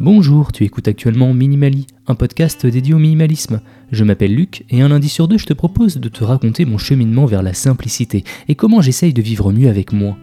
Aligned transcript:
Bonjour, 0.00 0.52
tu 0.52 0.64
écoutes 0.64 0.88
actuellement 0.88 1.34
Minimali, 1.34 1.86
un 2.06 2.14
podcast 2.14 2.64
dédié 2.64 2.94
au 2.94 2.98
minimalisme. 2.98 3.60
Je 3.92 4.04
m'appelle 4.04 4.34
Luc 4.34 4.64
et 4.70 4.80
un 4.80 4.88
lundi 4.88 5.08
sur 5.08 5.28
deux, 5.28 5.36
je 5.36 5.46
te 5.46 5.52
propose 5.52 5.96
de 5.96 6.08
te 6.08 6.24
raconter 6.24 6.64
mon 6.64 6.78
cheminement 6.78 7.26
vers 7.26 7.42
la 7.42 7.52
simplicité 7.52 8.24
et 8.48 8.54
comment 8.54 8.80
j'essaye 8.80 9.12
de 9.12 9.20
vivre 9.20 9.52
mieux 9.52 9.68
avec 9.68 9.92
moi. 9.92 10.16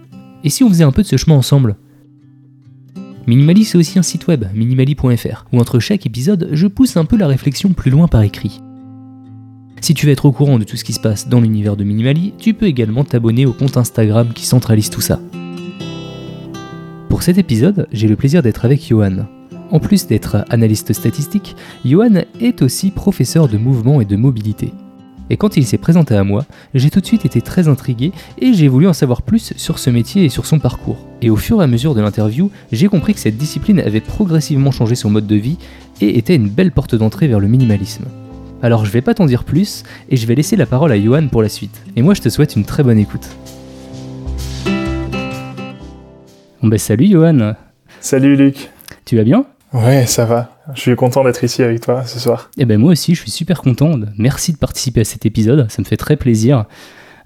Et 0.44 0.50
si 0.50 0.64
on 0.64 0.70
faisait 0.70 0.84
un 0.84 0.92
peu 0.92 1.04
de 1.04 1.08
ce 1.08 1.18
chemin 1.18 1.36
ensemble? 1.36 1.76
Minimali, 3.28 3.66
c'est 3.66 3.78
aussi 3.78 4.00
un 4.00 4.04
site 4.04 4.28
web, 4.28 4.46
minimali.fr, 4.54 5.46
où 5.52 5.60
entre 5.60 5.80
chaque 5.80 6.06
épisode, 6.06 6.50
je 6.54 6.68
pousse 6.68 6.98
un 6.98 7.06
peu 7.06 7.18
la 7.18 7.28
réflexion 7.28 7.74
plus 7.74 7.92
loin 7.92 8.08
par 8.08 8.24
écrit. 8.24 8.62
Si 9.84 9.94
tu 9.94 10.06
veux 10.06 10.14
être 10.14 10.24
au 10.24 10.32
courant 10.32 10.60
de 10.60 10.64
tout 10.64 10.78
ce 10.78 10.86
qui 10.86 10.94
se 10.94 11.00
passe 11.02 11.28
dans 11.28 11.42
l'univers 11.42 11.76
de 11.76 11.84
Minimali, 11.84 12.34
tu 12.38 12.54
peux 12.54 12.68
également 12.68 13.04
t'abonner 13.04 13.46
au 13.46 13.52
compte 13.52 13.76
Instagram 13.76 14.30
qui 14.34 14.46
centralise 14.46 14.90
tout 14.90 15.02
ça. 15.02 15.20
Pour 17.10 17.22
cet 17.22 17.38
épisode, 17.38 17.90
j'ai 17.92 18.08
le 18.08 18.16
plaisir 18.16 18.42
d'être 18.42 18.64
avec 18.64 18.88
Johan. 18.88 19.26
En 19.72 19.80
plus 19.82 20.08
d'être 20.08 20.46
analyste 20.50 20.94
statistique, 20.94 21.58
Johan 21.84 22.24
est 22.40 22.62
aussi 22.62 22.92
professeur 22.92 23.50
de 23.50 23.58
mouvement 23.58 24.00
et 24.00 24.06
de 24.06 24.16
mobilité. 24.16 24.72
Et 25.30 25.36
quand 25.36 25.58
il 25.58 25.66
s'est 25.66 25.78
présenté 25.78 26.16
à 26.16 26.24
moi, 26.24 26.46
j'ai 26.74 26.90
tout 26.90 27.02
de 27.02 27.06
suite 27.06 27.26
été 27.26 27.42
très 27.42 27.68
intrigué 27.68 28.14
et 28.40 28.54
j'ai 28.54 28.70
voulu 28.70 28.88
en 28.88 28.94
savoir 28.94 29.22
plus 29.22 29.52
sur 29.58 29.80
ce 29.80 29.90
métier 29.90 30.24
et 30.24 30.30
sur 30.30 30.46
son 30.46 30.60
parcours. 30.60 31.10
Et 31.22 31.30
au 31.30 31.36
fur 31.36 31.60
et 31.60 31.64
à 31.66 31.68
mesure 31.68 31.94
de 31.94 32.00
l'interview, 32.00 32.52
j'ai 32.72 32.88
compris 32.88 33.14
que 33.14 33.20
cette 33.20 33.36
discipline 33.36 33.82
avait 33.82 34.00
progressivement 34.00 34.72
changé 34.72 34.96
son 34.96 35.10
mode 35.10 35.28
de 35.28 35.36
vie 35.36 35.58
et 36.00 36.18
était 36.18 36.38
une 36.38 36.48
belle 36.48 36.72
porte 36.72 36.96
d'entrée 36.96 37.28
vers 37.28 37.42
le 37.42 37.50
minimalisme. 37.50 38.06
Alors 38.64 38.86
je 38.86 38.92
vais 38.92 39.02
pas 39.02 39.14
t'en 39.14 39.26
dire 39.26 39.44
plus 39.44 39.84
et 40.08 40.16
je 40.16 40.26
vais 40.26 40.36
laisser 40.36 40.56
la 40.56 40.66
parole 40.66 40.94
à 40.94 41.00
Johan 41.00 41.28
pour 41.28 41.42
la 41.42 41.50
suite. 41.50 41.84
Et 41.98 42.02
moi 42.02 42.14
je 42.14 42.22
te 42.22 42.30
souhaite 42.30 42.56
une 42.56 42.64
très 42.64 42.82
bonne 42.82 42.98
écoute. 42.98 43.28
Bon 46.62 46.70
bah 46.70 46.78
salut 46.78 47.08
Johan 47.08 47.56
Salut 48.00 48.38
Luc 48.38 48.72
Tu 49.04 49.18
vas 49.18 49.26
bien? 49.26 49.46
Ouais, 49.74 50.06
ça 50.06 50.24
va. 50.24 50.56
Je 50.76 50.80
suis 50.80 50.96
content 50.96 51.26
d'être 51.26 51.44
ici 51.44 51.62
avec 51.62 51.82
toi 51.82 52.06
ce 52.06 52.20
soir. 52.20 52.52
Eh 52.58 52.64
ben 52.64 52.80
moi 52.80 52.94
aussi, 52.94 53.16
je 53.16 53.20
suis 53.20 53.32
super 53.32 53.62
content. 53.62 54.00
Merci 54.18 54.54
de 54.54 54.58
participer 54.58 55.02
à 55.02 55.04
cet 55.04 55.26
épisode, 55.26 55.70
ça 55.70 55.82
me 55.82 55.86
fait 55.86 55.98
très 55.98 56.16
plaisir. 56.16 56.64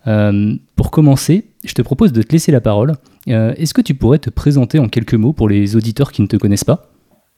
Euh, 0.07 0.55
pour 0.75 0.89
commencer, 0.89 1.45
je 1.65 1.73
te 1.73 1.83
propose 1.83 2.13
de 2.13 2.23
te 2.23 2.31
laisser 2.31 2.51
la 2.51 2.61
parole. 2.61 2.93
Euh, 3.27 3.53
Est-ce 3.57 3.75
que 3.75 3.81
tu 3.81 3.93
pourrais 3.93 4.17
te 4.17 4.31
présenter 4.31 4.79
en 4.79 4.87
quelques 4.87 5.13
mots 5.13 5.33
pour 5.33 5.49
les 5.49 5.75
auditeurs 5.75 6.11
qui 6.11 6.23
ne 6.23 6.27
te 6.27 6.37
connaissent 6.37 6.63
pas? 6.63 6.89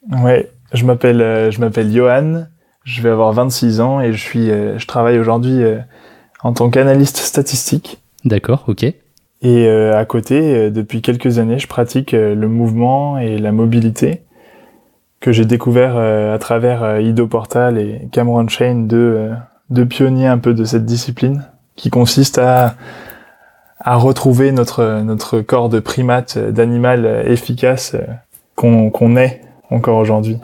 Ouais, 0.09 0.50
je 0.72 0.86
m'appelle 0.86 1.22
euh, 1.22 1.52
je 1.52 1.59
m'appelle 1.59 1.92
Johan. 1.92 2.45
Je 2.90 3.04
vais 3.04 3.09
avoir 3.09 3.32
26 3.34 3.82
ans 3.82 4.02
et 4.02 4.14
je 4.14 4.18
suis 4.18 4.50
euh, 4.50 4.80
je 4.80 4.88
travaille 4.88 5.20
aujourd'hui 5.20 5.64
euh, 5.64 5.78
en 6.42 6.54
tant 6.54 6.72
qu'analyste 6.72 7.18
statistique. 7.18 8.02
D'accord, 8.26 8.64
ok. 8.68 8.84
Et 8.84 8.95
euh, 9.68 9.95
à 9.95 10.06
côté, 10.06 10.56
euh, 10.56 10.70
depuis 10.72 11.04
quelques 11.04 11.38
années, 11.38 11.60
je 11.60 11.67
pratique 11.67 12.16
euh, 12.16 12.34
le 12.34 12.48
mouvement 12.48 13.20
et 13.20 13.38
la 13.38 13.52
mobilité 13.52 14.23
que 15.20 15.32
j'ai 15.32 15.45
découvert 15.45 15.98
euh, 15.98 16.34
à 16.34 16.40
travers 16.40 16.82
euh, 16.82 17.02
Ido 17.02 17.28
Portal 17.28 17.78
et 17.78 18.10
Cameron 18.12 18.48
Shane, 18.48 18.88
deux, 18.88 18.98
euh, 18.98 19.34
deux 19.70 19.86
pionniers 19.86 20.28
un 20.28 20.40
peu 20.40 20.56
de 20.56 20.64
cette 20.64 20.86
discipline, 20.86 21.44
qui 21.76 21.92
consiste 21.92 22.40
à, 22.40 22.76
à 23.80 23.98
retrouver 23.98 24.52
notre, 24.52 25.02
notre 25.04 25.42
corps 25.42 25.70
de 25.70 25.80
primate, 25.80 26.40
d'animal 26.40 27.23
efficace 27.28 27.95
qu'on 28.56 28.90
qu'on 28.90 29.16
est 29.16 29.42
encore 29.70 29.98
aujourd'hui. 29.98 30.38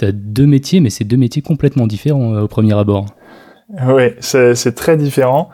Tu 0.00 0.06
as 0.06 0.12
deux 0.12 0.46
métiers, 0.46 0.80
mais 0.80 0.88
c'est 0.88 1.04
deux 1.04 1.18
métiers 1.18 1.42
complètement 1.42 1.86
différents 1.86 2.32
euh, 2.32 2.44
au 2.44 2.48
premier 2.48 2.72
abord. 2.72 3.04
Oui, 3.86 4.04
c'est 4.20 4.74
très 4.74 4.96
différent, 4.96 5.50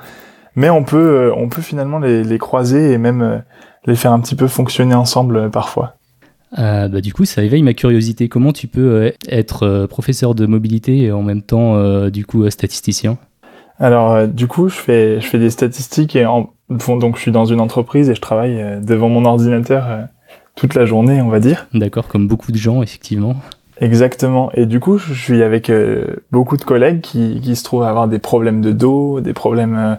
mais 0.55 0.71
on 0.71 0.85
peut, 0.85 0.97
euh, 0.97 1.35
on 1.37 1.49
peut 1.49 1.63
finalement 1.63 1.99
les, 1.99 2.23
les 2.23 2.39
croiser 2.39 2.93
et 2.93 2.99
même 2.99 3.23
euh, 3.23 3.39
les 3.87 3.97
faire 3.97 4.13
un 4.13 4.21
petit 4.21 4.37
peu 4.37 4.47
fonctionner 4.47 4.95
ensemble 4.95 5.51
parfois. 5.51 5.97
Euh, 6.61 6.87
bah, 6.87 7.01
du 7.01 7.13
coup, 7.13 7.25
ça 7.25 7.43
éveille 7.43 7.65
ma 7.65 7.75
curiosité. 7.75 8.29
Comment 8.29 8.53
tu 8.53 8.69
peux 8.69 9.13
être 9.29 9.87
professeur 9.87 10.37
de 10.37 10.47
mobilité 10.47 10.99
et 10.99 11.11
en 11.11 11.25
même 11.25 11.43
temps, 11.43 11.75
euh, 11.75 12.09
du 12.09 12.25
coup, 12.25 12.49
statisticien? 12.49 13.19
Alors, 13.81 14.29
du 14.29 14.47
coup, 14.47 14.69
je 14.69 14.77
fais, 14.77 15.21
je 15.21 15.27
fais 15.27 15.41
des 15.41 15.51
statistiques 15.51 16.15
et 16.15 16.25
en, 16.25 16.51
bon, 16.69 16.99
donc 16.99 17.17
je 17.17 17.23
suis 17.23 17.33
dans 17.33 17.47
une 17.47 17.61
entreprise 17.61 18.09
et 18.11 18.15
je 18.15 18.21
travaille 18.21 18.81
devant 18.81 19.09
mon 19.09 19.25
ordinateur 19.25 20.07
toute 20.55 20.75
la 20.75 20.87
journée, 20.87 21.21
on 21.21 21.29
va 21.31 21.41
dire. 21.41 21.67
D'accord, 21.75 22.07
comme 22.07 22.29
beaucoup 22.29 22.53
de 22.53 22.57
gens, 22.57 22.81
effectivement. 22.81 23.35
Exactement. 23.81 24.51
Et 24.55 24.67
du 24.67 24.81
coup, 24.81 24.99
je 24.99 25.13
suis 25.13 25.43
avec 25.43 25.69
euh, 25.69 26.17
beaucoup 26.33 26.57
de 26.57 26.65
collègues 26.65 27.01
qui, 27.01 27.41
qui 27.43 27.57
se 27.57 27.65
trouvent 27.65 27.83
à 27.83 27.91
avoir 27.91 28.09
des 28.09 28.19
problèmes 28.19 28.63
de 28.63 28.73
dos, 28.73 29.21
des 29.21 29.35
problèmes 29.35 29.77
euh, 29.77 29.95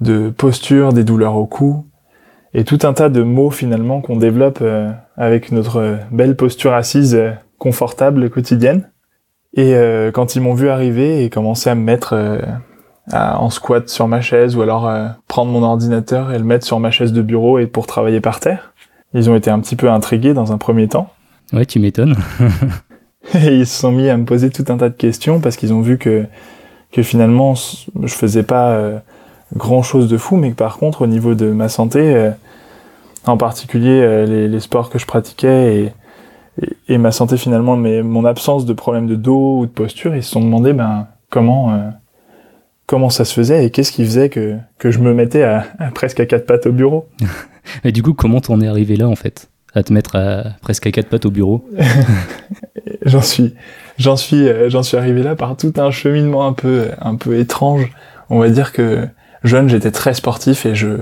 de 0.00 0.30
posture, 0.30 0.92
des 0.92 1.04
douleurs 1.04 1.36
au 1.36 1.46
cou, 1.46 1.84
et 2.54 2.64
tout 2.64 2.78
un 2.84 2.94
tas 2.94 3.08
de 3.10 3.22
mots 3.22 3.50
finalement 3.50 4.00
qu'on 4.00 4.16
développe 4.16 4.60
euh, 4.62 4.90
avec 5.16 5.52
notre 5.52 5.98
belle 6.10 6.36
posture 6.36 6.72
assise 6.72 7.20
confortable 7.58 8.30
quotidienne. 8.30 8.90
Et 9.54 9.74
quand 10.12 10.36
ils 10.36 10.42
m'ont 10.42 10.54
vu 10.54 10.68
arriver 10.68 11.24
et 11.24 11.30
commencer 11.30 11.68
à 11.70 11.74
me 11.74 11.80
mettre 11.80 12.38
en 13.12 13.50
squat 13.50 13.88
sur 13.88 14.06
ma 14.06 14.20
chaise 14.20 14.54
ou 14.54 14.62
alors 14.62 14.88
prendre 15.26 15.50
mon 15.50 15.64
ordinateur 15.64 16.32
et 16.32 16.38
le 16.38 16.44
mettre 16.44 16.64
sur 16.64 16.78
ma 16.78 16.92
chaise 16.92 17.12
de 17.12 17.22
bureau 17.22 17.58
et 17.58 17.66
pour 17.66 17.86
travailler 17.86 18.20
par 18.20 18.38
terre, 18.38 18.72
ils 19.14 19.30
ont 19.30 19.34
été 19.34 19.50
un 19.50 19.58
petit 19.58 19.74
peu 19.74 19.90
intrigués 19.90 20.34
dans 20.34 20.52
un 20.52 20.58
premier 20.58 20.86
temps. 20.86 21.10
Ouais, 21.52 21.66
tu 21.66 21.80
m'étonnes. 21.80 22.14
Et 23.34 23.58
ils 23.58 23.66
se 23.66 23.80
sont 23.80 23.92
mis 23.92 24.08
à 24.08 24.16
me 24.16 24.24
poser 24.24 24.50
tout 24.50 24.64
un 24.68 24.76
tas 24.76 24.88
de 24.88 24.94
questions 24.94 25.40
parce 25.40 25.56
qu'ils 25.56 25.72
ont 25.72 25.80
vu 25.80 25.98
que, 25.98 26.26
finalement, 27.02 27.54
je 27.54 28.14
faisais 28.14 28.42
pas 28.42 28.70
euh, 28.70 28.98
grand 29.54 29.82
chose 29.82 30.08
de 30.08 30.16
fou, 30.16 30.36
mais 30.36 30.50
que 30.50 30.56
par 30.56 30.78
contre, 30.78 31.02
au 31.02 31.06
niveau 31.06 31.34
de 31.34 31.50
ma 31.50 31.68
santé, 31.68 32.14
euh, 32.14 32.30
en 33.26 33.36
particulier 33.36 34.00
euh, 34.02 34.48
les, 34.48 34.60
sports 34.60 34.88
que 34.90 34.98
je 34.98 35.06
pratiquais 35.06 35.92
et, 36.88 36.98
ma 36.98 37.12
santé 37.12 37.36
finalement, 37.36 37.76
mais 37.76 38.02
mon 38.02 38.24
absence 38.24 38.64
de 38.64 38.72
problème 38.72 39.06
de 39.06 39.14
dos 39.14 39.60
ou 39.60 39.66
de 39.66 39.70
posture, 39.70 40.16
ils 40.16 40.24
se 40.24 40.30
sont 40.30 40.40
demandé 40.40 40.72
ben, 40.72 41.06
comment, 41.30 41.92
comment 42.86 43.10
ça 43.10 43.24
se 43.24 43.32
faisait 43.32 43.64
et 43.64 43.70
qu'est-ce 43.70 43.92
qui 43.92 44.04
faisait 44.04 44.28
que, 44.28 44.56
que 44.78 44.90
je 44.90 44.98
me 44.98 45.14
mettais 45.14 45.44
à 45.44 45.64
presque 45.94 46.18
à 46.18 46.26
quatre 46.26 46.46
pattes 46.46 46.66
au 46.66 46.72
bureau. 46.72 47.06
Et 47.84 47.92
du 47.92 48.02
coup, 48.02 48.14
comment 48.14 48.40
t'en 48.40 48.60
es 48.60 48.66
arrivé 48.66 48.96
là, 48.96 49.08
en 49.08 49.14
fait? 49.14 49.48
À 49.74 49.82
te 49.82 49.92
mettre 49.92 50.16
à, 50.16 50.44
presque 50.62 50.86
à 50.86 50.90
quatre 50.90 51.08
pattes 51.08 51.26
au 51.26 51.30
bureau 51.30 51.68
J'en 53.04 53.22
suis, 53.22 53.54
j'en 53.98 54.16
suis, 54.16 54.48
euh, 54.48 54.68
j'en 54.70 54.82
suis 54.82 54.96
arrivé 54.96 55.22
là 55.22 55.36
par 55.36 55.56
tout 55.56 55.72
un 55.76 55.90
cheminement 55.90 56.46
un 56.46 56.52
peu, 56.52 56.88
un 57.00 57.16
peu 57.16 57.38
étrange. 57.38 57.92
On 58.30 58.38
va 58.38 58.48
dire 58.48 58.72
que 58.72 59.06
jeune, 59.44 59.68
j'étais 59.68 59.90
très 59.90 60.14
sportif 60.14 60.66
et 60.66 60.74
je, 60.74 60.96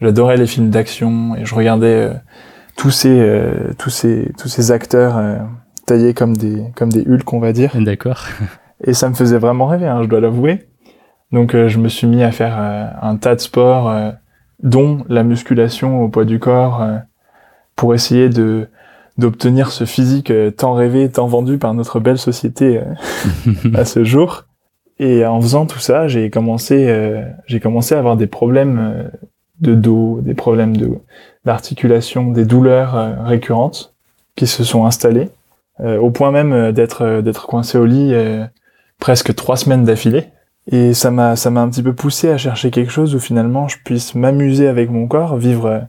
j'adorais 0.00 0.36
les 0.36 0.46
films 0.46 0.70
d'action 0.70 1.36
et 1.36 1.44
je 1.44 1.54
regardais 1.54 1.86
euh, 1.86 2.14
tous 2.76 2.90
ces, 2.90 3.18
euh, 3.20 3.72
tous 3.78 3.90
ces, 3.90 4.32
tous 4.38 4.48
ces 4.48 4.70
acteurs 4.70 5.16
euh, 5.16 5.38
taillés 5.86 6.14
comme 6.14 6.36
des, 6.36 6.64
comme 6.74 6.90
des 6.90 7.06
Hulk, 7.06 7.32
on 7.32 7.40
va 7.40 7.52
dire. 7.52 7.72
D'accord. 7.76 8.26
Et 8.84 8.92
ça 8.92 9.08
me 9.08 9.14
faisait 9.14 9.38
vraiment 9.38 9.66
rêver, 9.66 9.86
hein, 9.86 10.02
je 10.02 10.08
dois 10.08 10.20
l'avouer. 10.20 10.68
Donc 11.32 11.52
je 11.56 11.78
me 11.78 11.88
suis 11.88 12.06
mis 12.06 12.22
à 12.22 12.30
faire 12.30 12.56
un 12.56 13.16
tas 13.16 13.34
de 13.34 13.40
sports, 13.40 13.92
dont 14.62 15.04
la 15.08 15.24
musculation 15.24 16.00
au 16.02 16.08
poids 16.08 16.24
du 16.24 16.38
corps, 16.38 16.86
pour 17.76 17.94
essayer 17.94 18.28
de 18.28 18.68
d'obtenir 19.18 19.70
ce 19.70 19.86
physique 19.86 20.30
euh, 20.30 20.50
tant 20.50 20.74
rêvé, 20.74 21.08
tant 21.10 21.26
vendu 21.26 21.56
par 21.56 21.72
notre 21.72 22.00
belle 22.00 22.18
société 22.18 22.78
euh, 22.78 23.74
à 23.74 23.86
ce 23.86 24.04
jour. 24.04 24.44
Et 24.98 25.26
en 25.26 25.40
faisant 25.40 25.66
tout 25.66 25.78
ça, 25.78 26.08
j'ai 26.08 26.30
commencé, 26.30 26.86
euh, 26.88 27.22
j'ai 27.46 27.60
commencé 27.60 27.94
à 27.94 27.98
avoir 27.98 28.16
des 28.16 28.26
problèmes 28.26 29.10
de 29.60 29.74
dos, 29.74 30.20
des 30.22 30.34
problèmes 30.34 30.76
de 30.76 30.90
d'articulation, 31.44 32.32
des 32.32 32.44
douleurs 32.44 32.96
euh, 32.96 33.14
récurrentes 33.22 33.94
qui 34.34 34.46
se 34.46 34.64
sont 34.64 34.84
installées, 34.84 35.28
euh, 35.80 35.98
au 35.98 36.10
point 36.10 36.30
même 36.30 36.72
d'être 36.72 37.20
d'être 37.20 37.46
coincé 37.46 37.78
au 37.78 37.84
lit 37.84 38.14
presque 38.98 39.34
trois 39.34 39.56
semaines 39.56 39.84
d'affilée. 39.84 40.24
Et 40.70 40.94
ça 40.94 41.10
m'a 41.10 41.36
ça 41.36 41.50
m'a 41.50 41.60
un 41.60 41.68
petit 41.68 41.82
peu 41.82 41.92
poussé 41.92 42.30
à 42.30 42.38
chercher 42.38 42.70
quelque 42.70 42.90
chose 42.90 43.14
où 43.14 43.20
finalement 43.20 43.68
je 43.68 43.76
puisse 43.84 44.14
m'amuser 44.14 44.66
avec 44.66 44.90
mon 44.90 45.06
corps, 45.06 45.36
vivre 45.36 45.86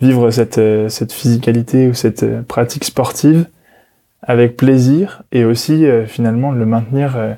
vivre 0.00 0.30
cette 0.30 0.58
euh, 0.58 0.88
cette 0.88 1.12
physicalité 1.12 1.88
ou 1.88 1.94
cette 1.94 2.22
euh, 2.22 2.42
pratique 2.42 2.84
sportive 2.84 3.46
avec 4.22 4.56
plaisir 4.56 5.22
et 5.32 5.44
aussi 5.44 5.86
euh, 5.86 6.06
finalement 6.06 6.52
le 6.52 6.66
maintenir 6.66 7.36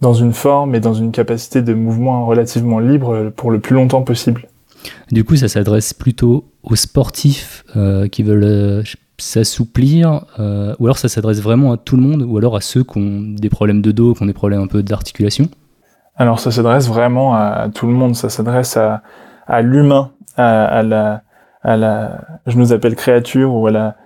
dans 0.00 0.14
une 0.14 0.32
forme 0.32 0.74
et 0.74 0.80
dans 0.80 0.94
une 0.94 1.12
capacité 1.12 1.62
de 1.62 1.74
mouvement 1.74 2.26
relativement 2.26 2.78
libre 2.78 3.32
pour 3.36 3.50
le 3.50 3.58
plus 3.60 3.74
longtemps 3.74 4.02
possible. 4.02 4.48
Du 5.10 5.24
coup, 5.24 5.36
ça 5.36 5.48
s'adresse 5.48 5.94
plutôt 5.94 6.44
aux 6.62 6.76
sportifs 6.76 7.64
euh, 7.76 8.08
qui 8.08 8.22
veulent 8.22 8.44
euh, 8.44 8.82
s'assouplir, 9.18 10.26
euh, 10.38 10.74
ou 10.78 10.86
alors 10.86 10.98
ça 10.98 11.08
s'adresse 11.08 11.40
vraiment 11.40 11.72
à 11.72 11.76
tout 11.76 11.96
le 11.96 12.02
monde, 12.02 12.22
ou 12.22 12.36
alors 12.36 12.56
à 12.56 12.60
ceux 12.60 12.84
qui 12.84 12.98
ont 12.98 13.20
des 13.20 13.48
problèmes 13.48 13.80
de 13.80 13.92
dos, 13.92 14.14
qui 14.14 14.22
ont 14.22 14.26
des 14.26 14.32
problèmes 14.32 14.60
un 14.60 14.66
peu 14.66 14.82
d'articulation? 14.82 15.48
Alors 16.16 16.38
ça 16.38 16.50
s'adresse 16.50 16.88
vraiment 16.88 17.34
à, 17.34 17.40
à 17.40 17.68
tout 17.68 17.86
le 17.86 17.92
monde, 17.92 18.14
ça 18.14 18.28
s'adresse 18.28 18.76
à, 18.76 19.02
à 19.46 19.62
l'humain, 19.62 20.10
à, 20.36 20.64
à 20.64 20.82
la, 20.82 21.22
à 21.64 21.76
la, 21.76 22.20
je 22.46 22.56
nous 22.58 22.72
appelle 22.72 22.94
créature 22.94 23.52
ou 23.54 23.66
à 23.66 23.70
la, 23.70 23.96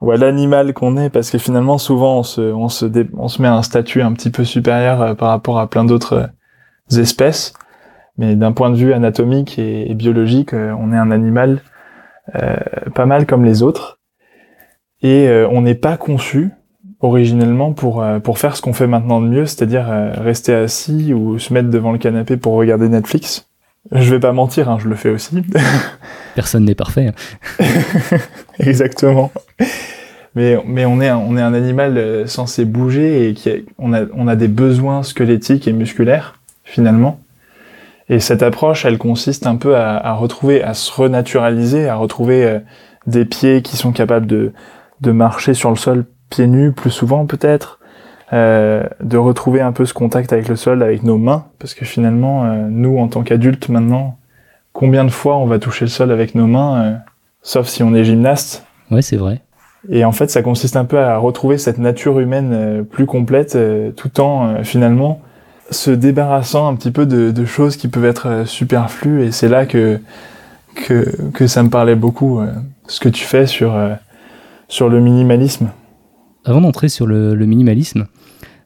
ou 0.00 0.10
à 0.10 0.16
l'animal 0.16 0.74
qu'on 0.74 0.96
est, 0.96 1.10
parce 1.10 1.30
que 1.30 1.38
finalement 1.38 1.78
souvent 1.78 2.18
on 2.18 2.22
se, 2.22 2.40
on 2.40 2.68
se, 2.68 2.84
dé- 2.84 3.08
on 3.16 3.28
se 3.28 3.40
met 3.40 3.48
un 3.48 3.62
statut 3.62 4.02
un 4.02 4.12
petit 4.12 4.30
peu 4.30 4.44
supérieur 4.44 5.00
euh, 5.00 5.14
par 5.14 5.28
rapport 5.30 5.58
à 5.58 5.68
plein 5.70 5.84
d'autres 5.84 6.30
euh, 6.92 7.00
espèces, 7.00 7.54
Mais 8.18 8.34
d'un 8.34 8.52
point 8.52 8.70
de 8.70 8.76
vue 8.76 8.92
anatomique 8.92 9.58
et, 9.58 9.94
biologique, 9.94 10.52
on 10.52 10.92
est 10.92 10.96
un 10.96 11.10
animal 11.12 11.60
pas 12.94 13.06
mal 13.06 13.24
comme 13.24 13.44
les 13.44 13.62
autres. 13.62 14.00
Et 15.00 15.28
on 15.50 15.62
n'est 15.62 15.76
pas 15.76 15.96
conçu 15.96 16.50
originellement 17.00 17.72
pour 17.72 18.04
pour 18.24 18.38
faire 18.38 18.56
ce 18.56 18.60
qu'on 18.60 18.72
fait 18.72 18.88
maintenant 18.88 19.20
de 19.22 19.28
mieux, 19.28 19.46
c'est-à-dire 19.46 19.86
rester 20.14 20.52
assis 20.52 21.14
ou 21.14 21.38
se 21.38 21.54
mettre 21.54 21.70
devant 21.70 21.92
le 21.92 21.98
canapé 21.98 22.36
pour 22.36 22.54
regarder 22.54 22.88
Netflix. 22.88 23.47
Je 23.92 24.10
vais 24.10 24.20
pas 24.20 24.32
mentir, 24.32 24.68
hein, 24.68 24.78
je 24.80 24.88
le 24.88 24.94
fais 24.94 25.10
aussi. 25.10 25.42
Personne 26.34 26.64
n'est 26.64 26.74
parfait. 26.74 27.12
Exactement. 28.58 29.32
Mais, 30.34 30.56
mais 30.66 30.84
on, 30.84 31.00
est 31.00 31.08
un, 31.08 31.16
on 31.16 31.36
est 31.36 31.42
un 31.42 31.54
animal 31.54 31.96
euh, 31.96 32.26
censé 32.26 32.64
bouger 32.64 33.28
et 33.28 33.34
qui 33.34 33.50
a, 33.50 33.54
on, 33.78 33.92
a, 33.92 34.02
on 34.14 34.28
a 34.28 34.36
des 34.36 34.48
besoins 34.48 35.02
squelettiques 35.02 35.66
et 35.66 35.72
musculaires, 35.72 36.38
finalement. 36.64 37.20
Et 38.10 38.20
cette 38.20 38.42
approche, 38.42 38.84
elle 38.84 38.98
consiste 38.98 39.46
un 39.46 39.56
peu 39.56 39.76
à, 39.76 39.96
à 39.96 40.12
retrouver, 40.12 40.62
à 40.62 40.74
se 40.74 40.92
renaturaliser, 40.92 41.88
à 41.88 41.96
retrouver 41.96 42.44
euh, 42.44 42.58
des 43.06 43.24
pieds 43.24 43.62
qui 43.62 43.76
sont 43.76 43.92
capables 43.92 44.26
de, 44.26 44.52
de 45.00 45.12
marcher 45.12 45.54
sur 45.54 45.70
le 45.70 45.76
sol 45.76 46.04
pieds 46.30 46.46
nus 46.46 46.72
plus 46.72 46.90
souvent 46.90 47.26
peut-être, 47.26 47.77
euh, 48.32 48.84
de 49.02 49.16
retrouver 49.16 49.60
un 49.60 49.72
peu 49.72 49.86
ce 49.86 49.94
contact 49.94 50.32
avec 50.32 50.48
le 50.48 50.56
sol, 50.56 50.82
avec 50.82 51.02
nos 51.02 51.16
mains, 51.16 51.46
parce 51.58 51.74
que 51.74 51.84
finalement, 51.84 52.44
euh, 52.44 52.66
nous, 52.68 52.98
en 52.98 53.08
tant 53.08 53.22
qu'adultes 53.22 53.68
maintenant, 53.68 54.18
combien 54.72 55.04
de 55.04 55.10
fois 55.10 55.38
on 55.38 55.46
va 55.46 55.58
toucher 55.58 55.86
le 55.86 55.90
sol 55.90 56.10
avec 56.12 56.34
nos 56.34 56.46
mains, 56.46 56.82
euh, 56.82 56.94
sauf 57.42 57.68
si 57.68 57.82
on 57.82 57.94
est 57.94 58.04
gymnaste? 58.04 58.66
Ouais, 58.90 59.02
c'est 59.02 59.16
vrai. 59.16 59.40
Et 59.88 60.04
en 60.04 60.12
fait, 60.12 60.30
ça 60.30 60.42
consiste 60.42 60.76
un 60.76 60.84
peu 60.84 60.98
à 60.98 61.16
retrouver 61.16 61.56
cette 61.56 61.78
nature 61.78 62.18
humaine 62.20 62.84
plus 62.90 63.06
complète, 63.06 63.56
tout 63.96 64.20
en 64.20 64.64
finalement 64.64 65.20
se 65.70 65.90
débarrassant 65.90 66.68
un 66.68 66.74
petit 66.74 66.90
peu 66.90 67.06
de, 67.06 67.30
de 67.30 67.44
choses 67.44 67.76
qui 67.76 67.88
peuvent 67.88 68.04
être 68.04 68.42
superflues. 68.44 69.24
Et 69.24 69.30
c'est 69.30 69.48
là 69.48 69.66
que, 69.66 70.00
que 70.74 71.30
que 71.32 71.46
ça 71.46 71.62
me 71.62 71.70
parlait 71.70 71.94
beaucoup, 71.94 72.40
ce 72.88 72.98
que 72.98 73.08
tu 73.08 73.24
fais 73.24 73.46
sur 73.46 73.78
sur 74.66 74.88
le 74.88 75.00
minimalisme. 75.00 75.68
Avant 76.44 76.60
d'entrer 76.60 76.88
sur 76.88 77.06
le, 77.06 77.34
minimalisme, 77.34 78.06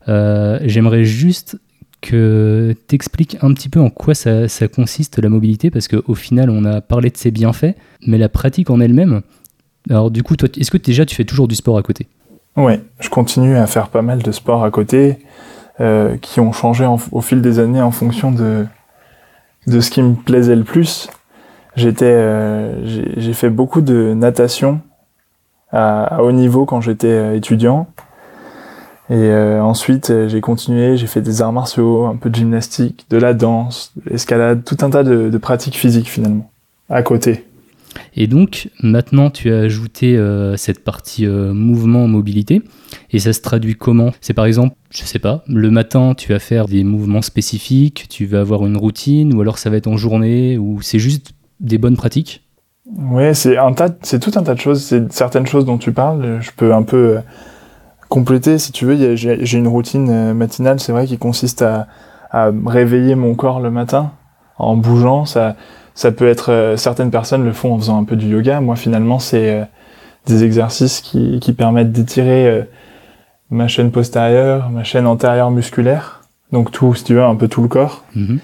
euh, 0.08 0.58
j'aimerais 0.64 1.04
juste 1.04 1.58
que 2.00 2.74
tu 2.88 2.94
expliques 2.94 3.38
un 3.42 3.54
petit 3.54 3.68
peu 3.68 3.80
en 3.80 3.90
quoi 3.90 4.14
ça, 4.14 4.46
consiste 4.68 5.18
la 5.18 5.28
mobilité, 5.28 5.70
parce 5.70 5.88
qu'au 5.88 6.14
final, 6.14 6.50
on 6.50 6.64
a 6.64 6.80
parlé 6.80 7.10
de 7.10 7.16
ses 7.16 7.30
bienfaits, 7.30 7.74
mais 8.06 8.18
la 8.18 8.28
pratique 8.28 8.70
en 8.70 8.80
elle-même. 8.80 9.22
Alors, 9.88 10.10
du 10.10 10.22
coup, 10.22 10.34
est-ce 10.34 10.70
que 10.70 10.78
déjà 10.78 11.06
tu 11.06 11.14
fais 11.14 11.24
toujours 11.24 11.48
du 11.48 11.54
sport 11.54 11.78
à 11.78 11.82
côté? 11.82 12.08
Oui, 12.56 12.74
je 13.00 13.08
continue 13.08 13.56
à 13.56 13.66
faire 13.66 13.88
pas 13.88 14.02
mal 14.02 14.22
de 14.22 14.32
sport 14.32 14.64
à 14.64 14.70
côté, 14.70 15.18
euh, 15.80 16.16
qui 16.18 16.40
ont 16.40 16.52
changé 16.52 16.86
au 16.86 17.20
fil 17.20 17.40
des 17.40 17.58
années 17.58 17.80
en 17.80 17.90
fonction 17.90 18.30
de, 18.30 18.66
de 19.66 19.80
ce 19.80 19.90
qui 19.90 20.02
me 20.02 20.14
plaisait 20.14 20.56
le 20.56 20.64
plus. 20.64 21.08
J'étais, 21.76 22.04
euh, 22.04 23.14
j'ai 23.16 23.32
fait 23.32 23.48
beaucoup 23.48 23.80
de 23.80 24.12
natation 24.12 24.80
à 25.72 26.22
haut 26.22 26.32
niveau 26.32 26.66
quand 26.66 26.80
j'étais 26.80 27.36
étudiant. 27.36 27.88
Et 29.12 29.14
euh, 29.14 29.62
ensuite, 29.62 30.08
euh, 30.08 30.26
j'ai 30.26 30.40
continué, 30.40 30.96
j'ai 30.96 31.06
fait 31.06 31.20
des 31.20 31.42
arts 31.42 31.52
martiaux, 31.52 32.06
un 32.06 32.16
peu 32.16 32.30
de 32.30 32.34
gymnastique, 32.34 33.04
de 33.10 33.18
la 33.18 33.34
danse, 33.34 33.92
de 33.96 34.10
l'escalade, 34.10 34.64
tout 34.64 34.78
un 34.80 34.88
tas 34.88 35.02
de, 35.02 35.36
pratiques 35.36 35.76
physiques 35.76 36.08
finalement, 36.08 36.50
à 36.88 37.02
côté. 37.02 37.44
Et 38.16 38.26
donc, 38.26 38.70
maintenant, 38.82 39.28
tu 39.28 39.52
as 39.52 39.58
ajouté 39.58 40.16
euh, 40.16 40.56
cette 40.56 40.82
partie 40.82 41.26
mouvement, 41.26 42.08
mobilité. 42.08 42.62
Et 43.10 43.18
ça 43.18 43.34
se 43.34 43.42
traduit 43.42 43.74
comment? 43.74 44.12
C'est 44.22 44.32
par 44.32 44.46
exemple, 44.46 44.76
je 44.90 45.02
sais 45.02 45.18
pas, 45.18 45.44
le 45.46 45.70
matin, 45.70 46.14
tu 46.16 46.32
vas 46.32 46.38
faire 46.38 46.66
des 46.66 46.82
mouvements 46.82 47.22
spécifiques, 47.22 48.06
tu 48.08 48.24
vas 48.24 48.40
avoir 48.40 48.64
une 48.64 48.78
routine, 48.78 49.34
ou 49.34 49.42
alors 49.42 49.58
ça 49.58 49.68
va 49.68 49.76
être 49.76 49.88
en 49.88 49.98
journée, 49.98 50.56
ou 50.56 50.80
c'est 50.80 50.98
juste 50.98 51.32
des 51.60 51.76
bonnes 51.76 51.96
pratiques? 51.98 52.42
Ouais, 52.86 53.32
c'est 53.34 53.56
un 53.56 53.72
tas, 53.72 53.90
c'est 54.02 54.18
tout 54.18 54.32
un 54.36 54.42
tas 54.42 54.54
de 54.54 54.60
choses. 54.60 54.82
C'est 54.82 55.12
certaines 55.12 55.46
choses 55.46 55.64
dont 55.64 55.78
tu 55.78 55.92
parles. 55.92 56.38
Je 56.40 56.50
peux 56.56 56.74
un 56.74 56.82
peu 56.82 57.20
compléter, 58.12 58.58
si 58.58 58.72
tu 58.72 58.84
veux, 58.84 59.16
j'ai 59.16 59.56
une 59.56 59.68
routine 59.68 60.10
euh, 60.10 60.34
matinale, 60.34 60.80
c'est 60.80 60.92
vrai, 60.92 61.06
qui 61.06 61.16
consiste 61.16 61.62
à, 61.62 61.86
réveiller 62.66 63.14
mon 63.14 63.34
corps 63.34 63.60
le 63.60 63.70
matin 63.70 64.12
en 64.58 64.76
bougeant. 64.76 65.24
Ça, 65.24 65.56
ça 65.94 66.12
peut 66.12 66.28
être, 66.28 66.52
euh, 66.52 66.76
certaines 66.76 67.10
personnes 67.10 67.42
le 67.42 67.52
font 67.52 67.72
en 67.72 67.78
faisant 67.78 67.98
un 67.98 68.04
peu 68.04 68.16
du 68.16 68.28
yoga. 68.28 68.60
Moi, 68.60 68.76
finalement, 68.76 69.18
c'est 69.18 69.50
euh, 69.50 69.64
des 70.26 70.44
exercices 70.44 71.00
qui, 71.00 71.40
permettent 71.56 71.92
d'étirer 71.92 72.68
ma 73.50 73.66
chaîne 73.66 73.90
postérieure, 73.90 74.68
ma 74.68 74.84
chaîne 74.84 75.06
antérieure 75.06 75.50
musculaire. 75.50 76.20
Donc 76.52 76.70
tout, 76.70 76.94
si 76.94 77.04
tu 77.04 77.14
veux, 77.14 77.22
un 77.22 77.34
peu 77.34 77.48
tout 77.48 77.62
le 77.62 77.68
corps. 77.68 78.04
Mm-hmm. 78.14 78.38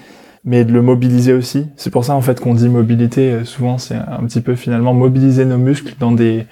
Mais 0.45 0.63
de 0.63 0.71
le 0.71 0.81
mobiliser 0.81 1.33
aussi. 1.33 1.67
C'est 1.75 1.89
pour 1.89 2.05
ça, 2.05 2.15
en 2.15 2.21
fait, 2.21 2.39
qu'on 2.39 2.53
dit 2.53 2.69
mobilité. 2.69 3.43
Souvent, 3.43 3.77
c'est 3.77 3.95
un 3.95 4.23
petit 4.25 4.41
peu, 4.41 4.55
finalement, 4.55 4.93
mobiliser 4.93 5.45
nos 5.45 5.57
muscles 5.57 5.95
dans 5.99 6.11
des, 6.11 6.47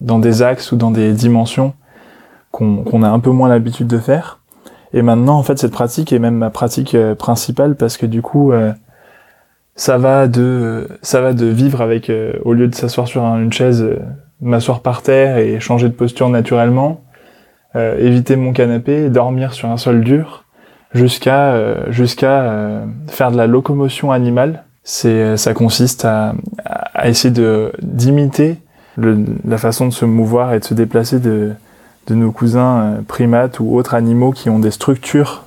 dans 0.00 0.18
des 0.18 0.42
axes 0.42 0.72
ou 0.72 0.76
dans 0.76 0.90
des 0.90 1.12
dimensions 1.12 1.74
qu'on 2.50 3.02
a 3.02 3.08
un 3.08 3.20
peu 3.20 3.30
moins 3.30 3.48
l'habitude 3.48 3.86
de 3.86 3.98
faire. 3.98 4.40
Et 4.92 5.02
maintenant, 5.02 5.38
en 5.38 5.42
fait, 5.42 5.58
cette 5.58 5.72
pratique 5.72 6.12
est 6.12 6.18
même 6.18 6.36
ma 6.36 6.50
pratique 6.50 6.94
euh, 6.94 7.14
principale 7.14 7.76
parce 7.76 7.96
que 7.96 8.06
du 8.06 8.22
coup, 8.22 8.52
euh, 8.52 8.72
ça 9.76 9.98
va 9.98 10.26
de 10.26 10.88
ça 11.00 11.20
va 11.20 11.32
de 11.32 11.46
vivre 11.46 11.80
avec 11.80 12.10
euh, 12.10 12.32
au 12.44 12.52
lieu 12.54 12.66
de 12.66 12.74
s'asseoir 12.74 13.06
sur 13.06 13.22
une 13.22 13.52
chaise, 13.52 13.86
m'asseoir 14.40 14.80
par 14.80 15.02
terre 15.02 15.38
et 15.38 15.60
changer 15.60 15.88
de 15.88 15.94
posture 15.94 16.28
naturellement, 16.28 17.02
éviter 17.76 18.34
mon 18.34 18.52
canapé, 18.52 19.10
dormir 19.10 19.52
sur 19.52 19.68
un 19.68 19.76
sol 19.76 20.02
dur, 20.02 20.44
jusqu'à 20.94 21.90
jusqu'à 21.90 22.82
faire 23.08 23.30
de 23.30 23.36
la 23.36 23.46
locomotion 23.46 24.12
animale. 24.12 24.64
C'est 24.82 25.36
ça 25.36 25.54
consiste 25.54 26.04
à, 26.04 26.34
à 26.64 27.08
essayer 27.08 27.32
de 27.32 27.72
d'imiter 27.82 28.58
la 28.96 29.58
façon 29.58 29.86
de 29.86 29.92
se 29.92 30.04
mouvoir 30.04 30.52
et 30.54 30.60
de 30.60 30.64
se 30.64 30.74
déplacer 30.74 31.20
de 31.20 31.54
de 32.06 32.14
nos 32.14 32.32
cousins 32.32 32.80
euh, 32.80 33.02
primates 33.02 33.60
ou 33.60 33.76
autres 33.76 33.94
animaux 33.94 34.32
qui 34.32 34.50
ont 34.50 34.58
des 34.58 34.70
structures 34.70 35.44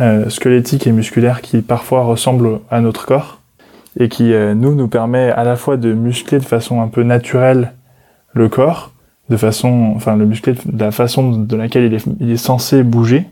euh, 0.00 0.28
squelettiques 0.28 0.86
et 0.86 0.92
musculaires 0.92 1.40
qui 1.40 1.60
parfois 1.62 2.02
ressemblent 2.02 2.60
à 2.70 2.80
notre 2.80 3.06
corps 3.06 3.40
et 3.98 4.08
qui 4.08 4.32
euh, 4.32 4.54
nous 4.54 4.74
nous 4.74 4.88
permet 4.88 5.30
à 5.30 5.44
la 5.44 5.56
fois 5.56 5.76
de 5.76 5.92
muscler 5.92 6.38
de 6.38 6.44
façon 6.44 6.80
un 6.80 6.88
peu 6.88 7.02
naturelle 7.02 7.72
le 8.32 8.48
corps, 8.48 8.92
de 9.28 9.36
façon, 9.36 9.92
enfin 9.96 10.16
le 10.16 10.26
muscler 10.26 10.54
de 10.64 10.80
la 10.80 10.92
façon 10.92 11.32
de 11.32 11.56
laquelle 11.56 11.84
il 11.84 11.94
est, 11.94 12.04
il 12.20 12.30
est 12.30 12.36
censé 12.36 12.82
bouger, 12.82 13.26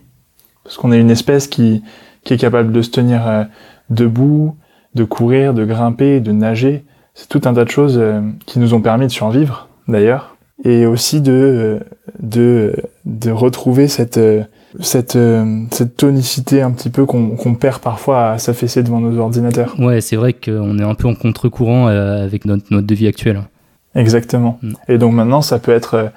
parce 0.69 0.76
qu'on 0.76 0.93
est 0.93 1.00
une 1.00 1.11
espèce 1.11 1.47
qui, 1.47 1.82
qui 2.25 2.35
est 2.35 2.38
capable 2.38 2.73
de 2.73 2.82
se 2.82 2.91
tenir 2.91 3.47
debout, 3.88 4.55
de 4.94 5.05
courir, 5.05 5.55
de 5.55 5.65
grimper, 5.65 6.20
de 6.20 6.32
nager. 6.32 6.84
C'est 7.15 7.29
tout 7.29 7.41
un 7.46 7.55
tas 7.55 7.65
de 7.65 7.70
choses 7.70 8.01
qui 8.46 8.58
nous 8.58 8.75
ont 8.75 8.81
permis 8.81 9.06
de 9.06 9.13
survivre, 9.13 9.69
d'ailleurs 9.89 10.37
et 10.65 10.87
aussi 10.87 11.20
de 11.20 11.81
de 12.20 12.75
de 13.05 13.31
retrouver 13.31 13.89
cette 13.89 14.20
cette 14.81 15.19
cette 15.70 15.96
tonicité 15.96 16.63
un 16.63 16.70
petit 16.72 16.91
peu 16.91 17.06
qu'on 17.06 17.55
perd 17.55 17.79
parfois 17.79 18.32
à 18.32 18.39
s'affaisser 18.39 18.82
devant 18.82 19.01
nos 19.01 19.17
ordinateurs. 19.19 19.75
Ouais, 19.79 20.01
c'est 20.01 20.17
vrai 20.17 20.32
qu'on 20.32 20.79
est 20.79 20.84
un 20.84 20.94
peu 20.94 21.08
en 21.08 21.15
contre-courant 21.15 21.89
euh, 21.89 22.25
avec 22.25 22.44
notre 22.44 22.65
mode 22.70 22.87
de 22.87 22.94
vie 22.94 23.06
actuel. 23.06 23.43
Exactement. 23.94 24.58
Mm. 24.63 24.72
Et 24.89 24.98
donc 24.98 25.15
maintenant, 25.15 25.43
ça 25.43 25.58
peut 25.58 25.72
être 25.72 26.10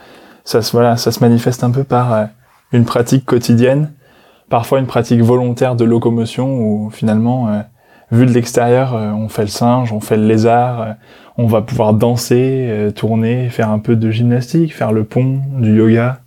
ça 0.43 0.61
se 0.61 0.71
voilà, 0.71 0.97
ça 0.97 1.11
se 1.11 1.19
manifeste 1.19 1.63
un 1.63 1.71
peu 1.71 1.83
par 1.83 2.13
euh, 2.13 2.25
une 2.73 2.85
pratique 2.85 3.25
quotidienne, 3.25 3.91
parfois 4.51 4.77
une 4.77 4.85
pratique 4.85 5.21
volontaire 5.21 5.75
de 5.75 5.83
locomotion 5.83 6.59
où 6.59 6.91
finalement 6.91 7.49
euh, 7.49 7.61
vu 8.11 8.27
de 8.27 8.31
l'extérieur, 8.31 8.93
on 8.93 9.29
fait 9.29 9.43
le 9.43 9.47
singe, 9.47 9.91
on 9.91 10.01
fait 10.01 10.17
le 10.17 10.27
lézard, 10.27 10.97
on 11.37 11.47
va 11.47 11.61
pouvoir 11.61 11.93
danser, 11.93 12.67
euh, 12.69 12.91
tourner, 12.91 13.49
faire 13.49 13.69
un 13.69 13.79
peu 13.79 13.95
de 13.95 14.11
gymnastique, 14.11 14.75
faire 14.75 14.91
le 14.91 15.03
pont, 15.03 15.41
du 15.59 15.75
yoga. 15.75 16.21